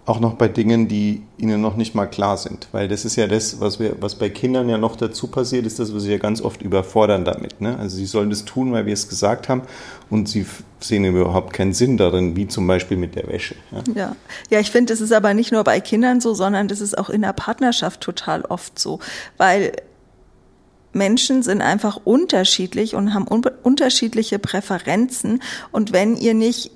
auch 0.06 0.20
noch 0.20 0.34
bei 0.34 0.48
Dingen, 0.48 0.86
die 0.86 1.22
ihnen 1.38 1.62
noch 1.62 1.76
nicht 1.76 1.94
mal 1.94 2.06
klar 2.06 2.36
sind. 2.36 2.68
Weil 2.72 2.88
das 2.88 3.06
ist 3.06 3.16
ja 3.16 3.26
das, 3.26 3.60
was, 3.60 3.80
wir, 3.80 3.96
was 4.00 4.16
bei 4.16 4.28
Kindern 4.28 4.68
ja 4.68 4.76
noch 4.76 4.96
dazu 4.96 5.28
passiert, 5.28 5.64
ist, 5.64 5.78
dass 5.78 5.94
wir 5.94 6.00
sie 6.00 6.12
ja 6.12 6.18
ganz 6.18 6.42
oft 6.42 6.60
überfordern 6.60 7.24
damit. 7.24 7.60
Ne? 7.62 7.78
Also 7.78 7.96
sie 7.96 8.04
sollen 8.04 8.28
das 8.28 8.44
tun, 8.44 8.72
weil 8.72 8.84
wir 8.84 8.92
es 8.92 9.08
gesagt 9.08 9.48
haben 9.48 9.62
und 10.10 10.28
sie 10.28 10.44
sehen 10.80 11.06
überhaupt 11.06 11.54
keinen 11.54 11.72
Sinn 11.72 11.96
darin, 11.96 12.36
wie 12.36 12.46
zum 12.46 12.66
Beispiel 12.66 12.98
mit 12.98 13.14
der 13.14 13.28
Wäsche. 13.28 13.54
Ja, 13.72 13.82
ja. 13.94 14.16
ja 14.50 14.60
ich 14.60 14.70
finde, 14.70 14.92
das 14.92 15.00
ist 15.00 15.12
aber 15.12 15.32
nicht 15.32 15.52
nur 15.52 15.64
bei 15.64 15.80
Kindern 15.80 16.20
so, 16.20 16.34
sondern 16.34 16.68
das 16.68 16.82
ist 16.82 16.98
auch 16.98 17.08
in 17.08 17.22
der 17.22 17.32
Partnerschaft 17.32 18.02
total 18.02 18.42
oft 18.42 18.78
so. 18.78 18.98
Weil 19.38 19.72
Menschen 20.92 21.42
sind 21.42 21.62
einfach 21.62 21.98
unterschiedlich 22.04 22.94
und 22.94 23.14
haben 23.14 23.26
un 23.28 23.42
unterschiedliche 23.62 24.38
Präferenzen. 24.38 25.42
Und 25.72 25.92
wenn 25.92 26.16
ihr 26.16 26.34
nicht 26.34 26.70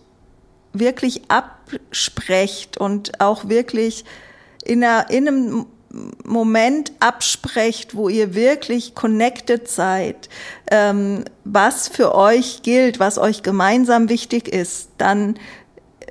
wirklich 0.73 1.23
absprecht 1.29 2.79
und 2.79 3.21
auch 3.21 3.49
wirklich 3.49 4.05
in, 4.65 4.85
einer, 4.85 5.11
in 5.11 5.29
einem 5.29 5.67
Moment 6.25 6.93
absprecht, 7.01 7.95
wo 7.95 8.09
ihr 8.09 8.35
wirklich 8.35 8.95
connected 8.95 9.69
seid, 9.69 10.29
ähm, 10.71 11.25
was 11.45 11.89
für 11.89 12.15
euch 12.15 12.63
gilt, 12.63 13.01
was 13.01 13.19
euch 13.19 13.43
gemeinsam 13.43 14.09
wichtig 14.09 14.49
ist, 14.49 14.91
dann 14.99 15.39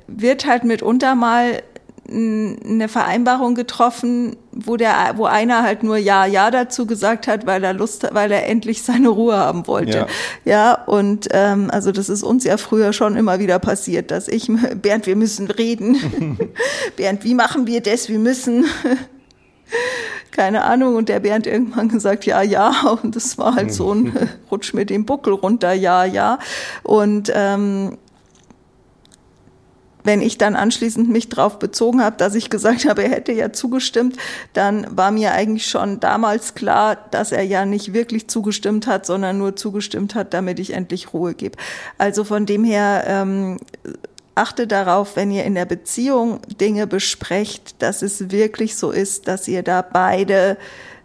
wird 0.08 0.46
halt 0.46 0.64
mitunter 0.64 1.14
mal 1.14 1.62
eine 2.10 2.88
Vereinbarung 2.88 3.54
getroffen, 3.54 4.36
wo 4.52 4.76
der, 4.76 5.14
wo 5.16 5.26
einer 5.26 5.62
halt 5.62 5.82
nur 5.82 5.98
ja, 5.98 6.24
ja 6.24 6.50
dazu 6.50 6.86
gesagt 6.86 7.26
hat, 7.28 7.46
weil 7.46 7.62
er 7.62 7.74
Lust, 7.74 8.08
weil 8.12 8.32
er 8.32 8.46
endlich 8.46 8.82
seine 8.82 9.08
Ruhe 9.08 9.36
haben 9.36 9.66
wollte. 9.66 9.98
Ja, 9.98 10.06
ja 10.44 10.84
und 10.84 11.28
ähm, 11.32 11.70
also 11.70 11.92
das 11.92 12.08
ist 12.08 12.22
uns 12.22 12.44
ja 12.44 12.56
früher 12.56 12.92
schon 12.92 13.16
immer 13.16 13.38
wieder 13.38 13.58
passiert, 13.58 14.10
dass 14.10 14.28
ich, 14.28 14.50
Bernd, 14.80 15.06
wir 15.06 15.16
müssen 15.16 15.50
reden. 15.50 16.38
Bernd, 16.96 17.24
wie 17.24 17.34
machen 17.34 17.66
wir 17.66 17.82
das? 17.82 18.08
Wir 18.08 18.18
müssen. 18.18 18.64
Keine 20.30 20.64
Ahnung. 20.64 20.94
Und 20.94 21.08
der 21.08 21.20
Bernd 21.20 21.46
irgendwann 21.46 21.88
gesagt, 21.88 22.24
ja, 22.24 22.42
ja. 22.42 22.72
Und 23.02 23.16
das 23.16 23.36
war 23.38 23.54
halt 23.54 23.72
so 23.72 23.92
ein 23.92 24.16
Rutsch 24.50 24.72
mit 24.72 24.88
dem 24.88 25.04
Buckel 25.04 25.34
runter, 25.34 25.72
ja, 25.72 26.04
ja. 26.04 26.38
Und 26.84 27.30
ähm, 27.34 27.98
wenn 30.08 30.22
ich 30.22 30.38
dann 30.38 30.56
anschließend 30.56 31.10
mich 31.10 31.28
darauf 31.28 31.58
bezogen 31.58 32.02
habe, 32.02 32.16
dass 32.16 32.34
ich 32.34 32.48
gesagt 32.48 32.88
habe, 32.88 33.04
er 33.04 33.10
hätte 33.10 33.30
ja 33.30 33.52
zugestimmt, 33.52 34.16
dann 34.54 34.86
war 34.96 35.10
mir 35.10 35.32
eigentlich 35.32 35.66
schon 35.66 36.00
damals 36.00 36.54
klar, 36.54 36.96
dass 37.10 37.30
er 37.30 37.42
ja 37.42 37.66
nicht 37.66 37.92
wirklich 37.92 38.26
zugestimmt 38.26 38.86
hat, 38.86 39.04
sondern 39.04 39.36
nur 39.36 39.54
zugestimmt 39.54 40.14
hat, 40.14 40.32
damit 40.32 40.60
ich 40.60 40.72
endlich 40.72 41.12
Ruhe 41.12 41.34
gebe. 41.34 41.58
Also 41.98 42.24
von 42.24 42.46
dem 42.46 42.64
her 42.64 43.04
ähm, 43.06 43.58
achte 44.34 44.66
darauf, 44.66 45.14
wenn 45.14 45.30
ihr 45.30 45.44
in 45.44 45.54
der 45.54 45.66
Beziehung 45.66 46.40
Dinge 46.58 46.86
besprecht, 46.86 47.82
dass 47.82 48.00
es 48.00 48.30
wirklich 48.30 48.76
so 48.76 48.90
ist, 48.90 49.28
dass 49.28 49.46
ihr 49.46 49.62
da 49.62 49.82
beide 49.82 50.56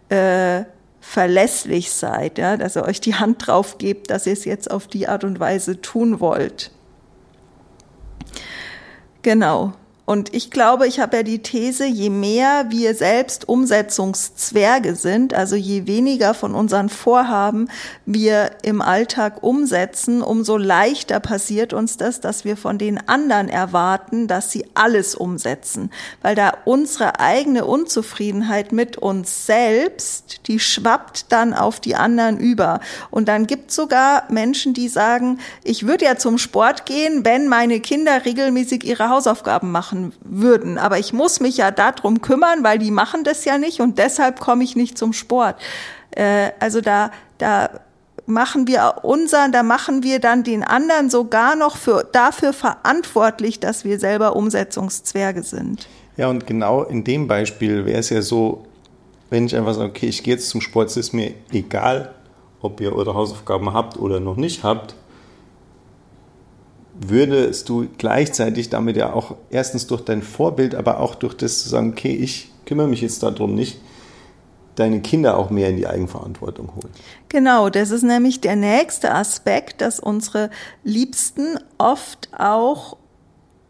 äh, 0.08 0.64
verlässlich 1.02 1.90
seid, 1.90 2.38
ja, 2.38 2.56
dass 2.56 2.74
ihr 2.74 2.84
euch 2.84 3.02
die 3.02 3.16
Hand 3.16 3.46
drauf 3.46 3.76
gebt, 3.76 4.08
dass 4.08 4.26
ihr 4.26 4.32
es 4.32 4.46
jetzt 4.46 4.70
auf 4.70 4.86
die 4.86 5.08
Art 5.08 5.24
und 5.24 5.40
Weise 5.40 5.82
tun 5.82 6.20
wollt. 6.20 6.70
Genau. 9.24 9.72
Und 10.06 10.34
ich 10.34 10.50
glaube, 10.50 10.86
ich 10.86 11.00
habe 11.00 11.18
ja 11.18 11.22
die 11.22 11.38
These, 11.38 11.86
je 11.86 12.10
mehr 12.10 12.66
wir 12.68 12.94
selbst 12.94 13.48
Umsetzungszwerge 13.48 14.96
sind, 14.96 15.32
also 15.32 15.56
je 15.56 15.86
weniger 15.86 16.34
von 16.34 16.54
unseren 16.54 16.90
Vorhaben 16.90 17.70
wir 18.04 18.50
im 18.62 18.82
Alltag 18.82 19.42
umsetzen, 19.42 20.20
umso 20.20 20.58
leichter 20.58 21.20
passiert 21.20 21.72
uns 21.72 21.96
das, 21.96 22.20
dass 22.20 22.44
wir 22.44 22.58
von 22.58 22.76
den 22.76 23.08
anderen 23.08 23.48
erwarten, 23.48 24.28
dass 24.28 24.50
sie 24.50 24.66
alles 24.74 25.14
umsetzen. 25.14 25.90
Weil 26.20 26.34
da 26.34 26.52
unsere 26.66 27.18
eigene 27.18 27.64
Unzufriedenheit 27.64 28.72
mit 28.72 28.98
uns 28.98 29.46
selbst, 29.46 30.46
die 30.48 30.60
schwappt 30.60 31.32
dann 31.32 31.54
auf 31.54 31.80
die 31.80 31.94
anderen 31.94 32.38
über. 32.38 32.80
Und 33.10 33.28
dann 33.28 33.46
gibt 33.46 33.70
es 33.70 33.76
sogar 33.76 34.24
Menschen, 34.30 34.74
die 34.74 34.88
sagen, 34.88 35.38
ich 35.62 35.86
würde 35.86 36.04
ja 36.04 36.16
zum 36.16 36.36
Sport 36.36 36.84
gehen, 36.84 37.24
wenn 37.24 37.48
meine 37.48 37.80
Kinder 37.80 38.26
regelmäßig 38.26 38.84
ihre 38.84 39.08
Hausaufgaben 39.08 39.70
machen 39.70 39.93
machen 39.94 40.12
würden. 40.24 40.78
Aber 40.78 40.98
ich 40.98 41.12
muss 41.12 41.40
mich 41.40 41.56
ja 41.58 41.70
darum 41.70 42.20
kümmern, 42.20 42.64
weil 42.64 42.78
die 42.78 42.90
machen 42.90 43.24
das 43.24 43.44
ja 43.44 43.58
nicht 43.58 43.80
und 43.80 43.98
deshalb 43.98 44.40
komme 44.40 44.64
ich 44.64 44.76
nicht 44.76 44.98
zum 44.98 45.12
Sport. 45.12 45.56
Äh, 46.10 46.50
also 46.60 46.80
da, 46.80 47.10
da 47.38 47.70
machen 48.26 48.66
wir 48.66 48.96
unseren, 49.02 49.52
da 49.52 49.62
machen 49.62 50.02
wir 50.02 50.18
dann 50.18 50.44
den 50.44 50.62
anderen 50.62 51.10
sogar 51.10 51.56
noch 51.56 51.76
für, 51.76 52.06
dafür 52.10 52.52
verantwortlich, 52.52 53.60
dass 53.60 53.84
wir 53.84 53.98
selber 53.98 54.36
Umsetzungszwerge 54.36 55.42
sind. 55.42 55.88
Ja, 56.16 56.28
und 56.28 56.46
genau 56.46 56.84
in 56.84 57.04
dem 57.04 57.26
Beispiel 57.26 57.84
wäre 57.84 57.98
es 57.98 58.10
ja 58.10 58.22
so, 58.22 58.64
wenn 59.30 59.46
ich 59.46 59.56
einfach 59.56 59.74
sage, 59.74 59.90
okay, 59.90 60.06
ich 60.06 60.22
gehe 60.22 60.34
jetzt 60.34 60.48
zum 60.48 60.60
Sport, 60.60 60.90
es 60.90 60.96
ist 60.96 61.12
mir 61.12 61.34
egal, 61.50 62.14
ob 62.60 62.80
ihr 62.80 62.94
eure 62.94 63.14
Hausaufgaben 63.14 63.74
habt 63.74 63.98
oder 63.98 64.20
noch 64.20 64.36
nicht 64.36 64.62
habt, 64.62 64.94
würdest 66.94 67.68
du 67.68 67.88
gleichzeitig 67.98 68.70
damit 68.70 68.96
ja 68.96 69.12
auch 69.12 69.34
erstens 69.50 69.86
durch 69.86 70.02
dein 70.02 70.22
Vorbild, 70.22 70.74
aber 70.74 71.00
auch 71.00 71.14
durch 71.14 71.34
das 71.34 71.62
zu 71.62 71.68
sagen, 71.68 71.90
okay, 71.90 72.14
ich 72.14 72.50
kümmere 72.66 72.88
mich 72.88 73.00
jetzt 73.00 73.22
darum 73.22 73.54
nicht, 73.54 73.80
deine 74.76 75.00
Kinder 75.00 75.36
auch 75.38 75.50
mehr 75.50 75.70
in 75.70 75.76
die 75.76 75.86
Eigenverantwortung 75.86 76.68
holen. 76.74 76.90
Genau, 77.28 77.70
das 77.70 77.90
ist 77.90 78.02
nämlich 78.02 78.40
der 78.40 78.56
nächste 78.56 79.14
Aspekt, 79.14 79.80
dass 79.80 80.00
unsere 80.00 80.50
Liebsten 80.82 81.58
oft 81.78 82.28
auch 82.36 82.96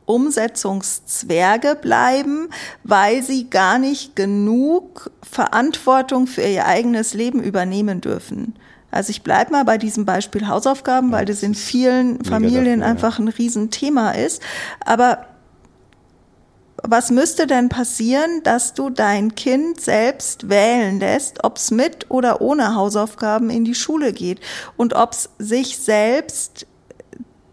Umsetzungszwerge 0.06 1.76
bleiben, 1.80 2.50
weil 2.82 3.22
sie 3.22 3.48
gar 3.48 3.78
nicht 3.78 4.16
genug 4.16 5.10
Verantwortung 5.22 6.26
für 6.26 6.42
ihr 6.42 6.66
eigenes 6.66 7.14
Leben 7.14 7.42
übernehmen 7.42 8.00
dürfen. 8.00 8.54
Also 8.94 9.10
ich 9.10 9.22
bleibe 9.22 9.50
mal 9.50 9.64
bei 9.64 9.76
diesem 9.76 10.04
Beispiel 10.04 10.46
Hausaufgaben, 10.46 11.10
weil 11.10 11.24
das 11.24 11.42
in 11.42 11.54
vielen 11.54 12.24
Familien 12.24 12.82
einfach 12.82 13.18
ein 13.18 13.28
Riesenthema 13.28 14.12
ist. 14.12 14.40
Aber 14.84 15.26
was 16.80 17.10
müsste 17.10 17.48
denn 17.48 17.68
passieren, 17.68 18.42
dass 18.44 18.74
du 18.74 18.90
dein 18.90 19.34
Kind 19.34 19.80
selbst 19.80 20.48
wählen 20.48 21.00
lässt, 21.00 21.42
ob 21.42 21.56
es 21.56 21.72
mit 21.72 22.10
oder 22.10 22.40
ohne 22.40 22.76
Hausaufgaben 22.76 23.50
in 23.50 23.64
die 23.64 23.74
Schule 23.74 24.12
geht 24.12 24.40
und 24.76 24.94
ob 24.94 25.12
es 25.12 25.30
sich 25.38 25.78
selbst 25.78 26.66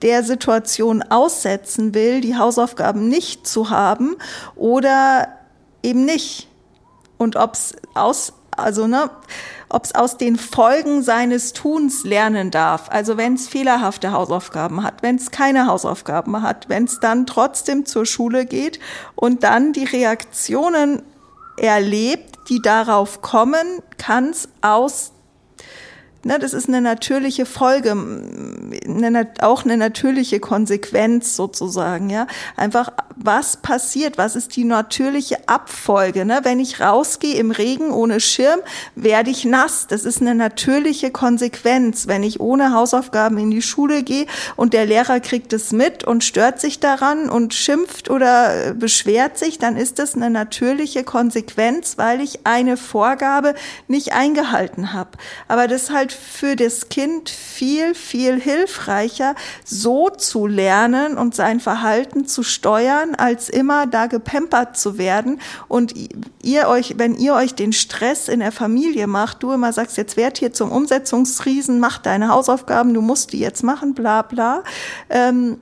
der 0.04 0.24
Situation 0.24 1.02
aussetzen 1.02 1.96
will, 1.96 2.22
die 2.22 2.38
Hausaufgaben 2.38 3.08
nicht 3.08 3.48
zu 3.48 3.72
haben 3.72 4.16
oder 4.56 5.28
eben 5.82 6.06
nicht. 6.06 6.50
Und 7.18 7.36
ob 7.36 7.54
es 7.54 7.76
aus, 7.96 8.34
also 8.52 8.86
ne, 8.86 9.10
ob 9.72 9.86
es 9.86 9.96
aus 9.96 10.18
den 10.18 10.36
Folgen 10.36 11.02
seines 11.02 11.54
Tuns 11.54 12.04
lernen 12.04 12.52
darf. 12.52 12.90
Also 12.90 13.18
wenn 13.18 13.36
es 13.36 13.48
fehlerhafte 13.48 14.12
Hausaufgaben 14.12 14.84
hat, 14.84 15.02
wenn 15.02 15.16
es 15.16 15.32
keine 15.32 15.68
Hausaufgaben 15.68 16.42
hat, 16.42 16.68
wenn 16.68 16.84
es 16.84 17.00
dann 17.00 17.26
trotzdem 17.26 17.86
zur 17.86 18.06
Schule 18.06 18.46
geht 18.46 18.80
und 19.16 19.44
dann 19.44 19.72
die 19.72 19.86
Reaktionen 19.86 21.02
erlebt, 21.58 22.50
die 22.50 22.62
darauf 22.62 23.22
kommen, 23.22 23.82
kann 23.98 24.30
es 24.30 24.50
aus 24.62 25.14
Ne, 26.24 26.38
das 26.38 26.54
ist 26.54 26.68
eine 26.68 26.82
natürliche 26.82 27.48
Folge, 27.48 27.96
eine, 28.86 29.28
auch 29.42 29.64
eine 29.64 29.78
natürliche 29.78 30.40
Konsequenz 30.40 31.36
sozusagen, 31.36 32.10
ja. 32.10 32.28
Einfach, 32.56 32.92
was 33.16 33.58
passiert? 33.58 34.18
Was 34.18 34.36
ist 34.36 34.56
die 34.56 34.64
natürliche 34.64 35.48
Abfolge? 35.48 36.26
Ne? 36.26 36.42
Wenn 36.44 36.60
ich 36.60 36.80
rausgehe 36.80 37.36
im 37.36 37.52
Regen 37.52 37.92
ohne 37.92 38.20
Schirm, 38.20 38.60
werde 38.96 39.30
ich 39.30 39.46
nass. 39.46 39.88
Das 39.88 40.06
ist 40.06 40.22
eine 40.22 40.36
natürliche 40.36 41.12
Konsequenz. 41.12 42.08
Wenn 42.08 42.24
ich 42.24 42.40
ohne 42.40 42.74
Hausaufgaben 42.74 43.38
in 43.38 43.52
die 43.52 43.62
Schule 43.62 44.04
gehe 44.04 44.26
und 44.56 44.74
der 44.74 44.86
Lehrer 44.86 45.20
kriegt 45.20 45.54
es 45.54 45.72
mit 45.72 46.04
und 46.04 46.24
stört 46.24 46.60
sich 46.60 46.80
daran 46.80 47.30
und 47.30 47.54
schimpft 47.54 48.10
oder 48.10 48.74
beschwert 48.74 49.38
sich, 49.38 49.60
dann 49.60 49.78
ist 49.78 50.00
das 50.00 50.16
eine 50.16 50.30
natürliche 50.30 51.04
Konsequenz, 51.04 51.98
weil 51.98 52.22
ich 52.22 52.46
eine 52.46 52.78
Vorgabe 52.78 53.54
nicht 53.88 54.14
eingehalten 54.14 54.94
habe. 54.94 55.12
Aber 55.48 55.68
das 55.68 55.92
halt 55.92 56.12
für 56.12 56.56
das 56.56 56.90
Kind 56.90 57.30
viel, 57.30 57.96
viel 57.96 58.40
hilfreicher, 58.62 59.36
so 59.66 60.10
zu 60.10 60.48
lernen 60.48 61.18
und 61.18 61.36
sein 61.36 61.60
Verhalten 61.60 62.26
zu 62.26 62.44
steuern, 62.44 63.16
als 63.16 63.50
immer 63.50 63.88
da 63.88 64.08
gepempert 64.08 64.78
zu 64.78 64.98
werden. 64.98 65.40
Und 65.68 65.94
ihr 66.44 66.68
euch, 66.68 66.96
wenn 66.98 67.16
ihr 67.16 67.34
euch 67.34 67.56
den 67.56 67.74
Stress 67.74 68.28
in 68.28 68.40
der 68.40 68.52
Familie 68.52 69.08
macht, 69.08 69.44
du 69.44 69.52
immer 69.52 69.74
sagst, 69.74 69.98
jetzt 69.98 70.18
werd 70.18 70.38
hier 70.38 70.54
zum 70.54 70.72
Umsetzungsriesen, 70.72 71.80
mach 71.80 71.98
deine 71.98 72.30
Hausaufgaben, 72.30 72.94
du 72.94 73.02
musst 73.02 73.34
die 73.34 73.40
jetzt 73.40 73.64
machen, 73.64 73.94
bla 73.94 74.22
bla. 74.22 74.64
Ähm, 75.10 75.60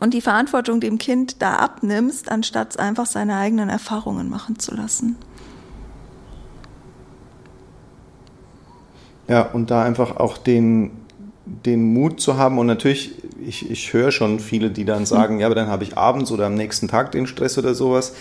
und 0.00 0.12
die 0.12 0.20
Verantwortung 0.20 0.80
dem 0.80 0.98
Kind 0.98 1.40
da 1.40 1.56
abnimmst, 1.56 2.28
anstatt 2.28 2.78
einfach 2.80 3.06
seine 3.06 3.36
eigenen 3.36 3.68
Erfahrungen 3.68 4.28
machen 4.28 4.58
zu 4.58 4.74
lassen. 4.74 5.16
Ja, 9.28 9.42
und 9.42 9.70
da 9.70 9.84
einfach 9.84 10.16
auch 10.16 10.36
den, 10.36 10.90
den 11.46 11.92
Mut 11.92 12.20
zu 12.20 12.36
haben 12.36 12.58
und 12.58 12.66
natürlich, 12.66 13.12
ich, 13.46 13.70
ich 13.70 13.92
höre 13.92 14.10
schon 14.10 14.40
viele, 14.40 14.70
die 14.70 14.84
dann 14.84 15.04
sagen, 15.04 15.40
ja, 15.40 15.46
aber 15.46 15.54
dann 15.54 15.68
habe 15.68 15.84
ich 15.84 15.98
abends 15.98 16.32
oder 16.32 16.46
am 16.46 16.54
nächsten 16.54 16.88
Tag 16.88 17.12
den 17.12 17.26
Stress 17.26 17.58
oder 17.58 17.74
sowas. 17.74 18.14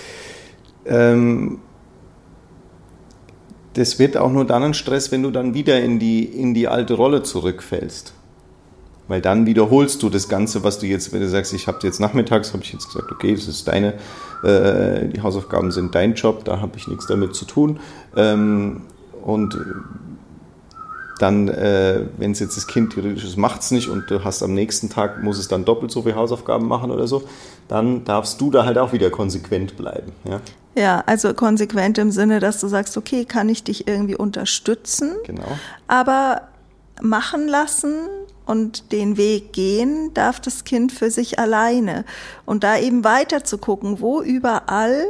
Ähm, 0.86 1.60
das 3.74 3.98
wird 3.98 4.18
auch 4.18 4.32
nur 4.32 4.46
dann 4.46 4.64
ein 4.64 4.74
Stress, 4.74 5.12
wenn 5.12 5.24
du 5.24 5.32
dann 5.32 5.54
wieder 5.54 5.82
in 5.82 6.00
die, 6.00 6.24
in 6.26 6.54
die 6.54 6.68
alte 6.68 6.94
Rolle 6.96 7.24
zurückfällst. 7.24 8.14
Weil 9.08 9.22
dann 9.22 9.46
wiederholst 9.46 10.04
du 10.04 10.10
das 10.10 10.30
Ganze, 10.30 10.64
was 10.64 10.80
du 10.80 10.86
jetzt, 10.86 11.12
wenn 11.12 11.20
du 11.20 11.28
sagst, 11.28 11.54
ich 11.54 11.68
habe 11.68 11.80
jetzt 11.84 12.00
nachmittags, 12.00 12.54
habe 12.54 12.64
ich 12.64 12.72
jetzt 12.72 12.88
gesagt, 12.88 13.12
okay, 13.12 13.34
das 13.34 13.48
ist 13.48 13.68
deine, 13.68 13.94
äh, 14.44 15.08
die 15.08 15.22
Hausaufgaben 15.22 15.72
sind 15.72 15.96
dein 15.96 16.14
Job, 16.14 16.46
da 16.46 16.62
habe 16.62 16.78
ich 16.78 16.88
nichts 16.88 17.08
damit 17.08 17.36
zu 17.36 17.46
tun. 17.46 17.80
Ähm, 18.16 18.82
und 19.24 19.58
dann, 21.24 21.48
äh, 21.48 22.02
wenn 22.18 22.32
es 22.32 22.40
jetzt 22.40 22.58
das 22.58 22.68
Kind 22.68 22.94
theoretisch 22.94 23.24
ist, 23.24 23.38
macht 23.38 23.62
es 23.62 23.72
nicht 23.72 23.88
und 23.88 24.12
du 24.12 24.26
hast 24.26 24.44
am 24.44 24.54
nächsten 24.54 24.90
Tag, 24.90 25.24
muss 25.24 25.40
es 25.40 25.48
dann 25.48 25.64
doppelt 25.64 25.90
so 25.90 26.02
viele 26.02 26.16
Hausaufgaben 26.16 26.68
machen 26.68 26.92
oder 26.92 27.08
so, 27.08 27.24
dann 27.70 28.04
darfst 28.04 28.42
du 28.42 28.52
da 28.52 28.66
halt 28.66 28.78
auch 28.78 28.92
wieder 28.92 29.10
konsequent 29.10 29.78
bleiben. 29.78 30.12
Ja, 30.26 30.42
ja 30.76 31.04
also 31.06 31.34
konsequent 31.34 31.98
im 31.98 32.12
Sinne, 32.12 32.42
dass 32.42 32.60
du 32.60 32.68
sagst, 32.68 32.98
okay, 32.98 33.24
kann 33.24 33.48
ich 33.48 33.64
dich 33.64 33.88
irgendwie 33.88 34.18
unterstützen, 34.18 35.14
genau. 35.26 35.48
aber 35.88 36.42
machen 37.02 37.48
lassen 37.48 37.94
und 38.46 38.92
den 38.92 39.16
Weg 39.16 39.54
gehen 39.54 40.14
darf 40.14 40.42
das 40.42 40.66
Kind 40.66 40.92
für 40.92 41.10
sich 41.10 41.40
alleine. 41.40 42.04
Und 42.46 42.66
da 42.66 42.78
eben 42.78 43.06
weiter 43.06 43.46
zu 43.46 43.58
gucken, 43.58 44.02
wo 44.02 44.22
überall 44.22 45.06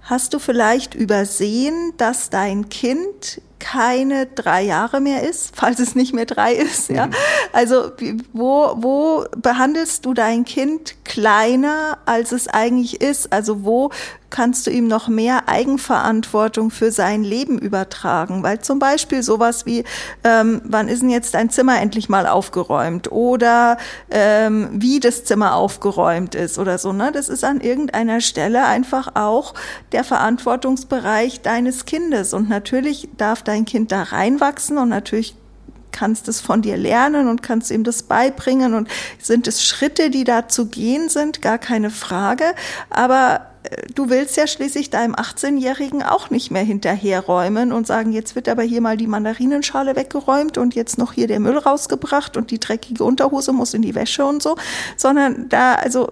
hast 0.00 0.32
du 0.32 0.38
vielleicht 0.38 0.94
übersehen, 0.94 1.92
dass 1.98 2.30
dein 2.30 2.70
Kind 2.70 3.42
keine 3.62 4.26
drei 4.26 4.62
Jahre 4.62 5.00
mehr 5.00 5.22
ist, 5.22 5.52
falls 5.56 5.78
es 5.78 5.94
nicht 5.94 6.12
mehr 6.12 6.26
drei 6.26 6.52
ist, 6.52 6.90
ja. 6.90 7.06
Mhm. 7.06 7.12
Also, 7.52 7.92
wo, 8.32 8.74
wo 8.76 9.24
behandelst 9.36 10.04
du 10.04 10.12
dein 10.12 10.44
Kind 10.44 10.96
kleiner, 11.04 11.98
als 12.04 12.32
es 12.32 12.48
eigentlich 12.48 13.00
ist? 13.00 13.32
Also, 13.32 13.64
wo 13.64 13.90
kannst 14.32 14.66
du 14.66 14.70
ihm 14.70 14.88
noch 14.88 15.06
mehr 15.06 15.48
Eigenverantwortung 15.48 16.72
für 16.72 16.90
sein 16.90 17.22
Leben 17.22 17.58
übertragen. 17.58 18.42
Weil 18.42 18.60
zum 18.60 18.80
Beispiel 18.80 19.22
sowas 19.22 19.66
wie, 19.66 19.84
ähm, 20.24 20.60
wann 20.64 20.88
ist 20.88 21.02
denn 21.02 21.10
jetzt 21.10 21.34
dein 21.34 21.50
Zimmer 21.50 21.80
endlich 21.80 22.08
mal 22.08 22.26
aufgeräumt 22.26 23.12
oder 23.12 23.76
ähm, 24.10 24.70
wie 24.72 24.98
das 24.98 25.24
Zimmer 25.24 25.54
aufgeräumt 25.54 26.34
ist 26.34 26.58
oder 26.58 26.78
so. 26.78 26.92
Ne? 26.92 27.12
Das 27.12 27.28
ist 27.28 27.44
an 27.44 27.60
irgendeiner 27.60 28.20
Stelle 28.20 28.64
einfach 28.64 29.14
auch 29.14 29.54
der 29.92 30.02
Verantwortungsbereich 30.02 31.42
deines 31.42 31.84
Kindes. 31.84 32.32
Und 32.32 32.48
natürlich 32.48 33.10
darf 33.16 33.42
dein 33.42 33.66
Kind 33.66 33.92
da 33.92 34.02
reinwachsen 34.02 34.78
und 34.78 34.88
natürlich 34.88 35.36
kannst 35.92 36.26
es 36.26 36.40
von 36.40 36.62
dir 36.62 36.78
lernen 36.78 37.28
und 37.28 37.42
kannst 37.42 37.70
ihm 37.70 37.84
das 37.84 38.02
beibringen 38.02 38.72
und 38.72 38.88
sind 39.18 39.46
es 39.46 39.62
Schritte, 39.62 40.08
die 40.08 40.24
da 40.24 40.48
zu 40.48 40.66
gehen 40.66 41.10
sind, 41.10 41.42
gar 41.42 41.58
keine 41.58 41.90
Frage. 41.90 42.54
Aber 42.88 43.51
du 43.94 44.08
willst 44.10 44.36
ja 44.36 44.46
schließlich 44.46 44.90
deinem 44.90 45.14
18-Jährigen 45.14 46.02
auch 46.02 46.30
nicht 46.30 46.50
mehr 46.50 46.62
hinterherräumen 46.62 47.72
und 47.72 47.86
sagen, 47.86 48.12
jetzt 48.12 48.34
wird 48.34 48.48
aber 48.48 48.62
hier 48.62 48.80
mal 48.80 48.96
die 48.96 49.06
Mandarinenschale 49.06 49.96
weggeräumt 49.96 50.58
und 50.58 50.74
jetzt 50.74 50.98
noch 50.98 51.12
hier 51.12 51.26
der 51.26 51.40
Müll 51.40 51.58
rausgebracht 51.58 52.36
und 52.36 52.50
die 52.50 52.60
dreckige 52.60 53.04
Unterhose 53.04 53.52
muss 53.52 53.74
in 53.74 53.82
die 53.82 53.94
Wäsche 53.94 54.24
und 54.24 54.42
so, 54.42 54.56
sondern 54.96 55.48
da, 55.48 55.74
also 55.74 56.10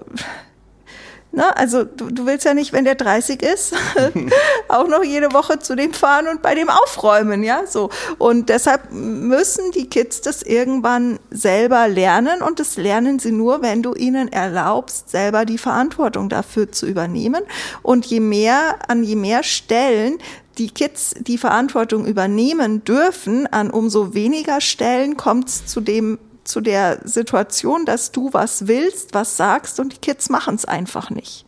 Ne? 1.32 1.56
Also 1.56 1.84
du, 1.84 2.10
du 2.10 2.26
willst 2.26 2.44
ja 2.44 2.54
nicht, 2.54 2.72
wenn 2.72 2.84
der 2.84 2.96
30 2.96 3.42
ist, 3.42 3.74
auch 4.68 4.88
noch 4.88 5.04
jede 5.04 5.32
Woche 5.32 5.60
zu 5.60 5.76
dem 5.76 5.92
fahren 5.92 6.26
und 6.26 6.42
bei 6.42 6.54
dem 6.54 6.68
aufräumen, 6.68 7.44
ja, 7.44 7.66
so. 7.66 7.90
Und 8.18 8.48
deshalb 8.48 8.90
müssen 8.90 9.70
die 9.72 9.88
Kids 9.88 10.20
das 10.22 10.42
irgendwann 10.42 11.20
selber 11.30 11.86
lernen 11.86 12.42
und 12.42 12.58
das 12.58 12.76
lernen 12.76 13.20
sie 13.20 13.32
nur, 13.32 13.62
wenn 13.62 13.82
du 13.82 13.94
ihnen 13.94 14.32
erlaubst, 14.32 15.10
selber 15.10 15.44
die 15.44 15.58
Verantwortung 15.58 16.28
dafür 16.28 16.72
zu 16.72 16.86
übernehmen. 16.86 17.42
Und 17.82 18.06
je 18.06 18.20
mehr, 18.20 18.78
an 18.88 19.04
je 19.04 19.16
mehr 19.16 19.42
Stellen 19.44 20.18
die 20.58 20.70
Kids 20.70 21.14
die 21.18 21.38
Verantwortung 21.38 22.06
übernehmen 22.06 22.84
dürfen, 22.84 23.46
an 23.46 23.70
umso 23.70 24.14
weniger 24.14 24.60
Stellen 24.60 25.16
kommt 25.16 25.48
es 25.48 25.66
zu 25.66 25.80
dem 25.80 26.18
zu 26.50 26.60
der 26.60 27.00
Situation, 27.04 27.84
dass 27.84 28.12
du 28.12 28.32
was 28.32 28.66
willst, 28.66 29.14
was 29.14 29.36
sagst 29.36 29.80
und 29.80 29.92
die 29.92 29.98
Kids 29.98 30.28
machen 30.28 30.54
es 30.54 30.64
einfach 30.64 31.10
nicht. 31.10 31.46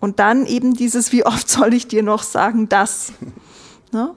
Und 0.00 0.18
dann 0.20 0.46
eben 0.46 0.74
dieses, 0.74 1.12
wie 1.12 1.24
oft 1.24 1.48
soll 1.48 1.74
ich 1.74 1.88
dir 1.88 2.02
noch 2.02 2.22
sagen, 2.22 2.68
das. 2.68 3.12
Ne? 3.92 4.14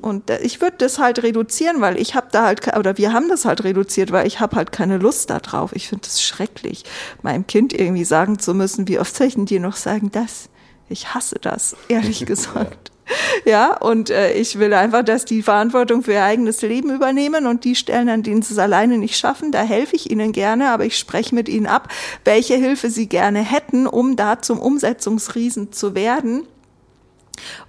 Und 0.00 0.30
ich 0.30 0.60
würde 0.60 0.76
das 0.78 0.98
halt 0.98 1.22
reduzieren, 1.22 1.80
weil 1.80 1.98
ich 1.98 2.14
habe 2.14 2.28
da 2.30 2.46
halt, 2.46 2.76
oder 2.76 2.98
wir 2.98 3.12
haben 3.12 3.28
das 3.28 3.44
halt 3.44 3.64
reduziert, 3.64 4.12
weil 4.12 4.26
ich 4.26 4.38
habe 4.38 4.56
halt 4.56 4.70
keine 4.70 4.98
Lust 4.98 5.30
darauf. 5.30 5.74
Ich 5.74 5.88
finde 5.88 6.06
es 6.06 6.22
schrecklich, 6.22 6.84
meinem 7.22 7.46
Kind 7.46 7.72
irgendwie 7.72 8.04
sagen 8.04 8.38
zu 8.38 8.54
müssen, 8.54 8.86
wie 8.86 8.98
oft 8.98 9.16
soll 9.16 9.26
ich 9.26 9.34
denn 9.34 9.46
dir 9.46 9.60
noch 9.60 9.76
sagen, 9.76 10.10
das? 10.12 10.50
Ich 10.88 11.14
hasse 11.14 11.38
das, 11.40 11.76
ehrlich 11.88 12.26
gesagt. 12.26 12.92
Ja, 13.44 13.76
und 13.76 14.10
äh, 14.10 14.32
ich 14.32 14.58
will 14.58 14.74
einfach, 14.74 15.02
dass 15.02 15.24
die 15.24 15.42
Verantwortung 15.42 16.02
für 16.02 16.12
ihr 16.12 16.24
eigenes 16.24 16.62
Leben 16.62 16.90
übernehmen 16.90 17.46
und 17.46 17.64
die 17.64 17.74
Stellen, 17.74 18.08
an 18.08 18.22
denen 18.22 18.42
sie 18.42 18.54
es 18.54 18.58
alleine 18.58 18.98
nicht 18.98 19.16
schaffen, 19.16 19.52
da 19.52 19.62
helfe 19.62 19.96
ich 19.96 20.10
ihnen 20.10 20.32
gerne, 20.32 20.70
aber 20.70 20.84
ich 20.84 20.98
spreche 20.98 21.34
mit 21.34 21.48
ihnen 21.48 21.66
ab, 21.66 21.88
welche 22.24 22.54
Hilfe 22.54 22.90
sie 22.90 23.08
gerne 23.08 23.40
hätten, 23.40 23.86
um 23.86 24.16
da 24.16 24.42
zum 24.42 24.58
Umsetzungsriesen 24.58 25.72
zu 25.72 25.94
werden. 25.94 26.46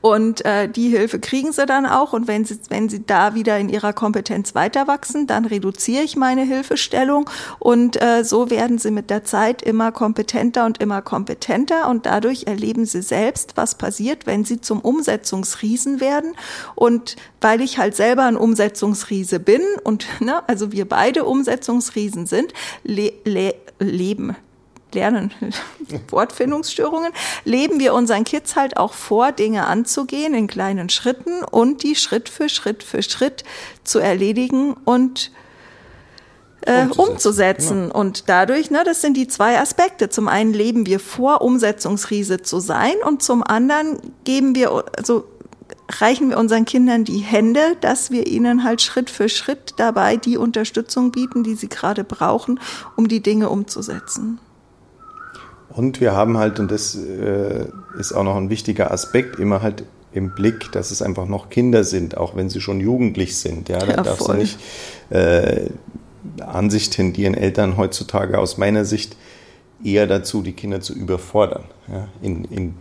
Und 0.01 0.45
äh, 0.45 0.69
die 0.69 0.89
Hilfe 0.89 1.19
kriegen 1.19 1.51
sie 1.51 1.65
dann 1.65 1.85
auch. 1.85 2.13
Und 2.13 2.27
wenn 2.27 2.45
sie, 2.45 2.59
wenn 2.69 2.89
sie 2.89 3.05
da 3.05 3.35
wieder 3.35 3.57
in 3.57 3.69
ihrer 3.69 3.93
Kompetenz 3.93 4.55
weiter 4.55 4.87
wachsen, 4.87 5.27
dann 5.27 5.45
reduziere 5.45 6.03
ich 6.03 6.15
meine 6.15 6.43
Hilfestellung. 6.43 7.29
Und 7.59 8.01
äh, 8.01 8.23
so 8.23 8.49
werden 8.49 8.77
sie 8.77 8.91
mit 8.91 9.09
der 9.09 9.23
Zeit 9.23 9.61
immer 9.61 9.91
kompetenter 9.91 10.65
und 10.65 10.81
immer 10.81 11.01
kompetenter. 11.01 11.89
Und 11.89 12.05
dadurch 12.05 12.47
erleben 12.47 12.85
sie 12.85 13.01
selbst, 13.01 13.57
was 13.57 13.75
passiert, 13.75 14.25
wenn 14.25 14.45
sie 14.45 14.61
zum 14.61 14.79
Umsetzungsriesen 14.79 15.99
werden. 15.99 16.33
Und 16.75 17.15
weil 17.41 17.61
ich 17.61 17.77
halt 17.77 17.95
selber 17.95 18.23
ein 18.23 18.37
Umsetzungsriese 18.37 19.39
bin 19.39 19.61
und 19.83 20.07
ne, 20.19 20.47
also 20.47 20.71
wir 20.71 20.87
beide 20.87 21.25
Umsetzungsriesen 21.25 22.25
sind, 22.25 22.53
le 22.83 23.13
le 23.23 23.55
leben 23.79 24.35
lernen, 24.93 25.33
Wortfindungsstörungen, 26.09 27.11
leben 27.45 27.79
wir 27.79 27.93
unseren 27.93 28.23
Kids 28.23 28.55
halt 28.55 28.77
auch 28.77 28.93
vor, 28.93 29.31
Dinge 29.31 29.67
anzugehen 29.67 30.33
in 30.33 30.47
kleinen 30.47 30.89
Schritten 30.89 31.43
und 31.43 31.83
die 31.83 31.95
Schritt 31.95 32.29
für 32.29 32.49
Schritt 32.49 32.83
für 32.83 33.03
Schritt 33.03 33.43
zu 33.83 33.99
erledigen 33.99 34.73
und 34.85 35.31
äh, 36.61 36.83
umzusetzen. 36.83 37.09
umzusetzen. 37.09 37.81
Genau. 37.87 37.99
Und 37.99 38.29
dadurch, 38.29 38.71
ne, 38.71 38.83
das 38.85 39.01
sind 39.01 39.15
die 39.15 39.27
zwei 39.27 39.59
Aspekte. 39.59 40.09
Zum 40.09 40.27
einen 40.27 40.53
leben 40.53 40.85
wir 40.85 40.99
vor, 40.99 41.41
Umsetzungsriese 41.41 42.41
zu 42.41 42.59
sein 42.59 42.95
und 43.05 43.23
zum 43.23 43.43
anderen 43.43 43.97
geben 44.23 44.55
wir, 44.55 44.83
also 44.97 45.25
reichen 45.89 46.29
wir 46.29 46.37
unseren 46.37 46.65
Kindern 46.65 47.03
die 47.03 47.19
Hände, 47.19 47.77
dass 47.81 48.11
wir 48.11 48.27
ihnen 48.27 48.63
halt 48.63 48.81
Schritt 48.81 49.09
für 49.09 49.29
Schritt 49.29 49.73
dabei 49.77 50.17
die 50.17 50.37
Unterstützung 50.37 51.11
bieten, 51.11 51.43
die 51.43 51.55
sie 51.55 51.69
gerade 51.69 52.03
brauchen, 52.03 52.59
um 52.95 53.07
die 53.07 53.21
Dinge 53.21 53.49
umzusetzen. 53.49 54.39
Und 55.69 56.01
wir 56.01 56.13
haben 56.13 56.37
halt, 56.37 56.59
und 56.59 56.71
das 56.71 56.95
äh, 56.95 57.65
ist 57.97 58.13
auch 58.13 58.23
noch 58.23 58.35
ein 58.35 58.49
wichtiger 58.49 58.91
Aspekt, 58.91 59.39
immer 59.39 59.61
halt 59.61 59.83
im 60.11 60.33
Blick, 60.33 60.71
dass 60.71 60.91
es 60.91 61.01
einfach 61.01 61.27
noch 61.27 61.49
Kinder 61.49 61.83
sind, 61.83 62.17
auch 62.17 62.35
wenn 62.35 62.49
sie 62.49 62.61
schon 62.61 62.79
jugendlich 62.79 63.37
sind. 63.37 63.69
Ja, 63.69 63.79
da 63.79 63.87
ja, 63.87 64.01
darfst 64.01 64.27
du 64.27 64.33
nicht 64.33 64.57
äh, 65.11 65.69
Ansicht 66.41 66.93
tendieren, 66.93 67.35
Eltern 67.35 67.77
heutzutage 67.77 68.39
aus 68.39 68.57
meiner 68.57 68.85
Sicht 68.85 69.15
eher 69.83 70.07
dazu, 70.07 70.41
die 70.41 70.53
Kinder 70.53 70.81
zu 70.81 70.93
überfordern. 70.93 71.63
Ja, 71.87 72.07
in, 72.21 72.45
in 72.45 72.75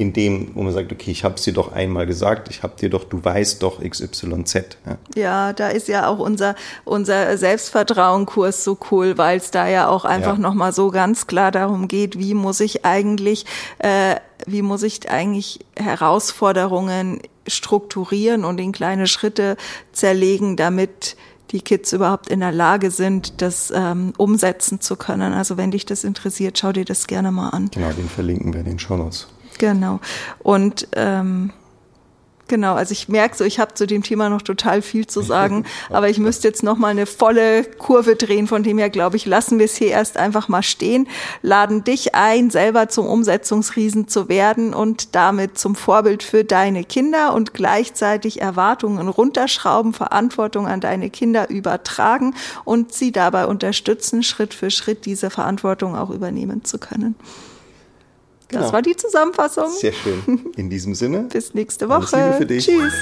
in 0.00 0.14
dem, 0.14 0.52
wo 0.54 0.62
man 0.62 0.72
sagt, 0.72 0.90
okay, 0.92 1.10
ich 1.10 1.24
habe 1.24 1.34
es 1.34 1.42
dir 1.42 1.52
doch 1.52 1.72
einmal 1.72 2.06
gesagt, 2.06 2.48
ich 2.48 2.62
habe 2.62 2.74
dir 2.74 2.88
doch, 2.88 3.04
du 3.04 3.22
weißt 3.22 3.62
doch 3.62 3.82
XYZ. 3.82 4.54
Ja, 4.86 4.98
ja 5.14 5.52
da 5.52 5.68
ist 5.68 5.88
ja 5.88 6.08
auch 6.08 6.18
unser, 6.18 6.54
unser 6.86 7.36
Selbstvertrauenkurs 7.36 8.64
so 8.64 8.78
cool, 8.90 9.18
weil 9.18 9.36
es 9.36 9.50
da 9.50 9.68
ja 9.68 9.88
auch 9.88 10.06
einfach 10.06 10.36
ja. 10.36 10.40
nochmal 10.40 10.72
so 10.72 10.90
ganz 10.90 11.26
klar 11.26 11.50
darum 11.50 11.86
geht, 11.86 12.18
wie 12.18 12.32
muss 12.32 12.60
ich 12.60 12.86
eigentlich, 12.86 13.44
äh, 13.76 14.16
wie 14.46 14.62
muss 14.62 14.84
ich 14.84 15.10
eigentlich 15.10 15.58
Herausforderungen 15.76 17.20
strukturieren 17.46 18.46
und 18.46 18.58
in 18.58 18.72
kleine 18.72 19.06
Schritte 19.06 19.58
zerlegen, 19.92 20.56
damit 20.56 21.14
die 21.50 21.60
Kids 21.60 21.92
überhaupt 21.92 22.30
in 22.30 22.40
der 22.40 22.52
Lage 22.52 22.90
sind, 22.90 23.42
das 23.42 23.70
ähm, 23.76 24.14
umsetzen 24.16 24.80
zu 24.80 24.96
können. 24.96 25.34
Also 25.34 25.58
wenn 25.58 25.72
dich 25.72 25.84
das 25.84 26.04
interessiert, 26.04 26.58
schau 26.58 26.72
dir 26.72 26.86
das 26.86 27.06
gerne 27.06 27.30
mal 27.32 27.50
an. 27.50 27.70
Genau, 27.70 27.92
den 27.92 28.08
verlinken 28.08 28.54
wir 28.54 28.60
in 28.60 28.66
den 28.66 28.78
Show 28.78 28.96
Notes. 28.96 29.26
Genau. 29.60 30.00
Und 30.42 30.88
ähm, 30.96 31.52
Genau, 32.50 32.74
also 32.74 32.90
ich 32.90 33.08
merke 33.08 33.36
so, 33.36 33.44
ich 33.44 33.60
habe 33.60 33.74
zu 33.74 33.86
dem 33.86 34.02
Thema 34.02 34.28
noch 34.28 34.42
total 34.42 34.82
viel 34.82 35.06
zu 35.06 35.20
sagen, 35.20 35.64
aber 35.88 36.08
ich 36.08 36.18
müsste 36.18 36.48
jetzt 36.48 36.64
noch 36.64 36.78
mal 36.78 36.88
eine 36.88 37.06
volle 37.06 37.62
Kurve 37.62 38.16
drehen, 38.16 38.48
von 38.48 38.64
dem 38.64 38.76
her 38.76 38.90
glaube 38.90 39.16
ich, 39.16 39.24
lassen 39.24 39.60
wir 39.60 39.66
es 39.66 39.76
hier 39.76 39.90
erst 39.90 40.16
einfach 40.16 40.48
mal 40.48 40.64
stehen, 40.64 41.06
laden 41.42 41.84
dich 41.84 42.16
ein, 42.16 42.50
selber 42.50 42.88
zum 42.88 43.06
Umsetzungsriesen 43.06 44.08
zu 44.08 44.28
werden 44.28 44.74
und 44.74 45.14
damit 45.14 45.58
zum 45.58 45.76
Vorbild 45.76 46.24
für 46.24 46.42
deine 46.42 46.82
Kinder 46.82 47.34
und 47.34 47.54
gleichzeitig 47.54 48.40
Erwartungen 48.40 49.06
runterschrauben, 49.06 49.92
Verantwortung 49.92 50.66
an 50.66 50.80
deine 50.80 51.08
Kinder 51.08 51.50
übertragen 51.50 52.34
und 52.64 52.92
sie 52.92 53.12
dabei 53.12 53.46
unterstützen, 53.46 54.24
Schritt 54.24 54.54
für 54.54 54.72
Schritt 54.72 55.06
diese 55.06 55.30
Verantwortung 55.30 55.94
auch 55.94 56.10
übernehmen 56.10 56.64
zu 56.64 56.78
können. 56.78 57.14
Genau. 58.50 58.62
Das 58.62 58.72
war 58.72 58.82
die 58.82 58.96
Zusammenfassung. 58.96 59.70
Sehr 59.70 59.92
schön. 59.92 60.52
In 60.56 60.70
diesem 60.70 60.94
Sinne. 60.94 61.20
Bis 61.32 61.54
nächste 61.54 61.88
Woche. 61.88 62.36
Tschüss. 62.48 62.92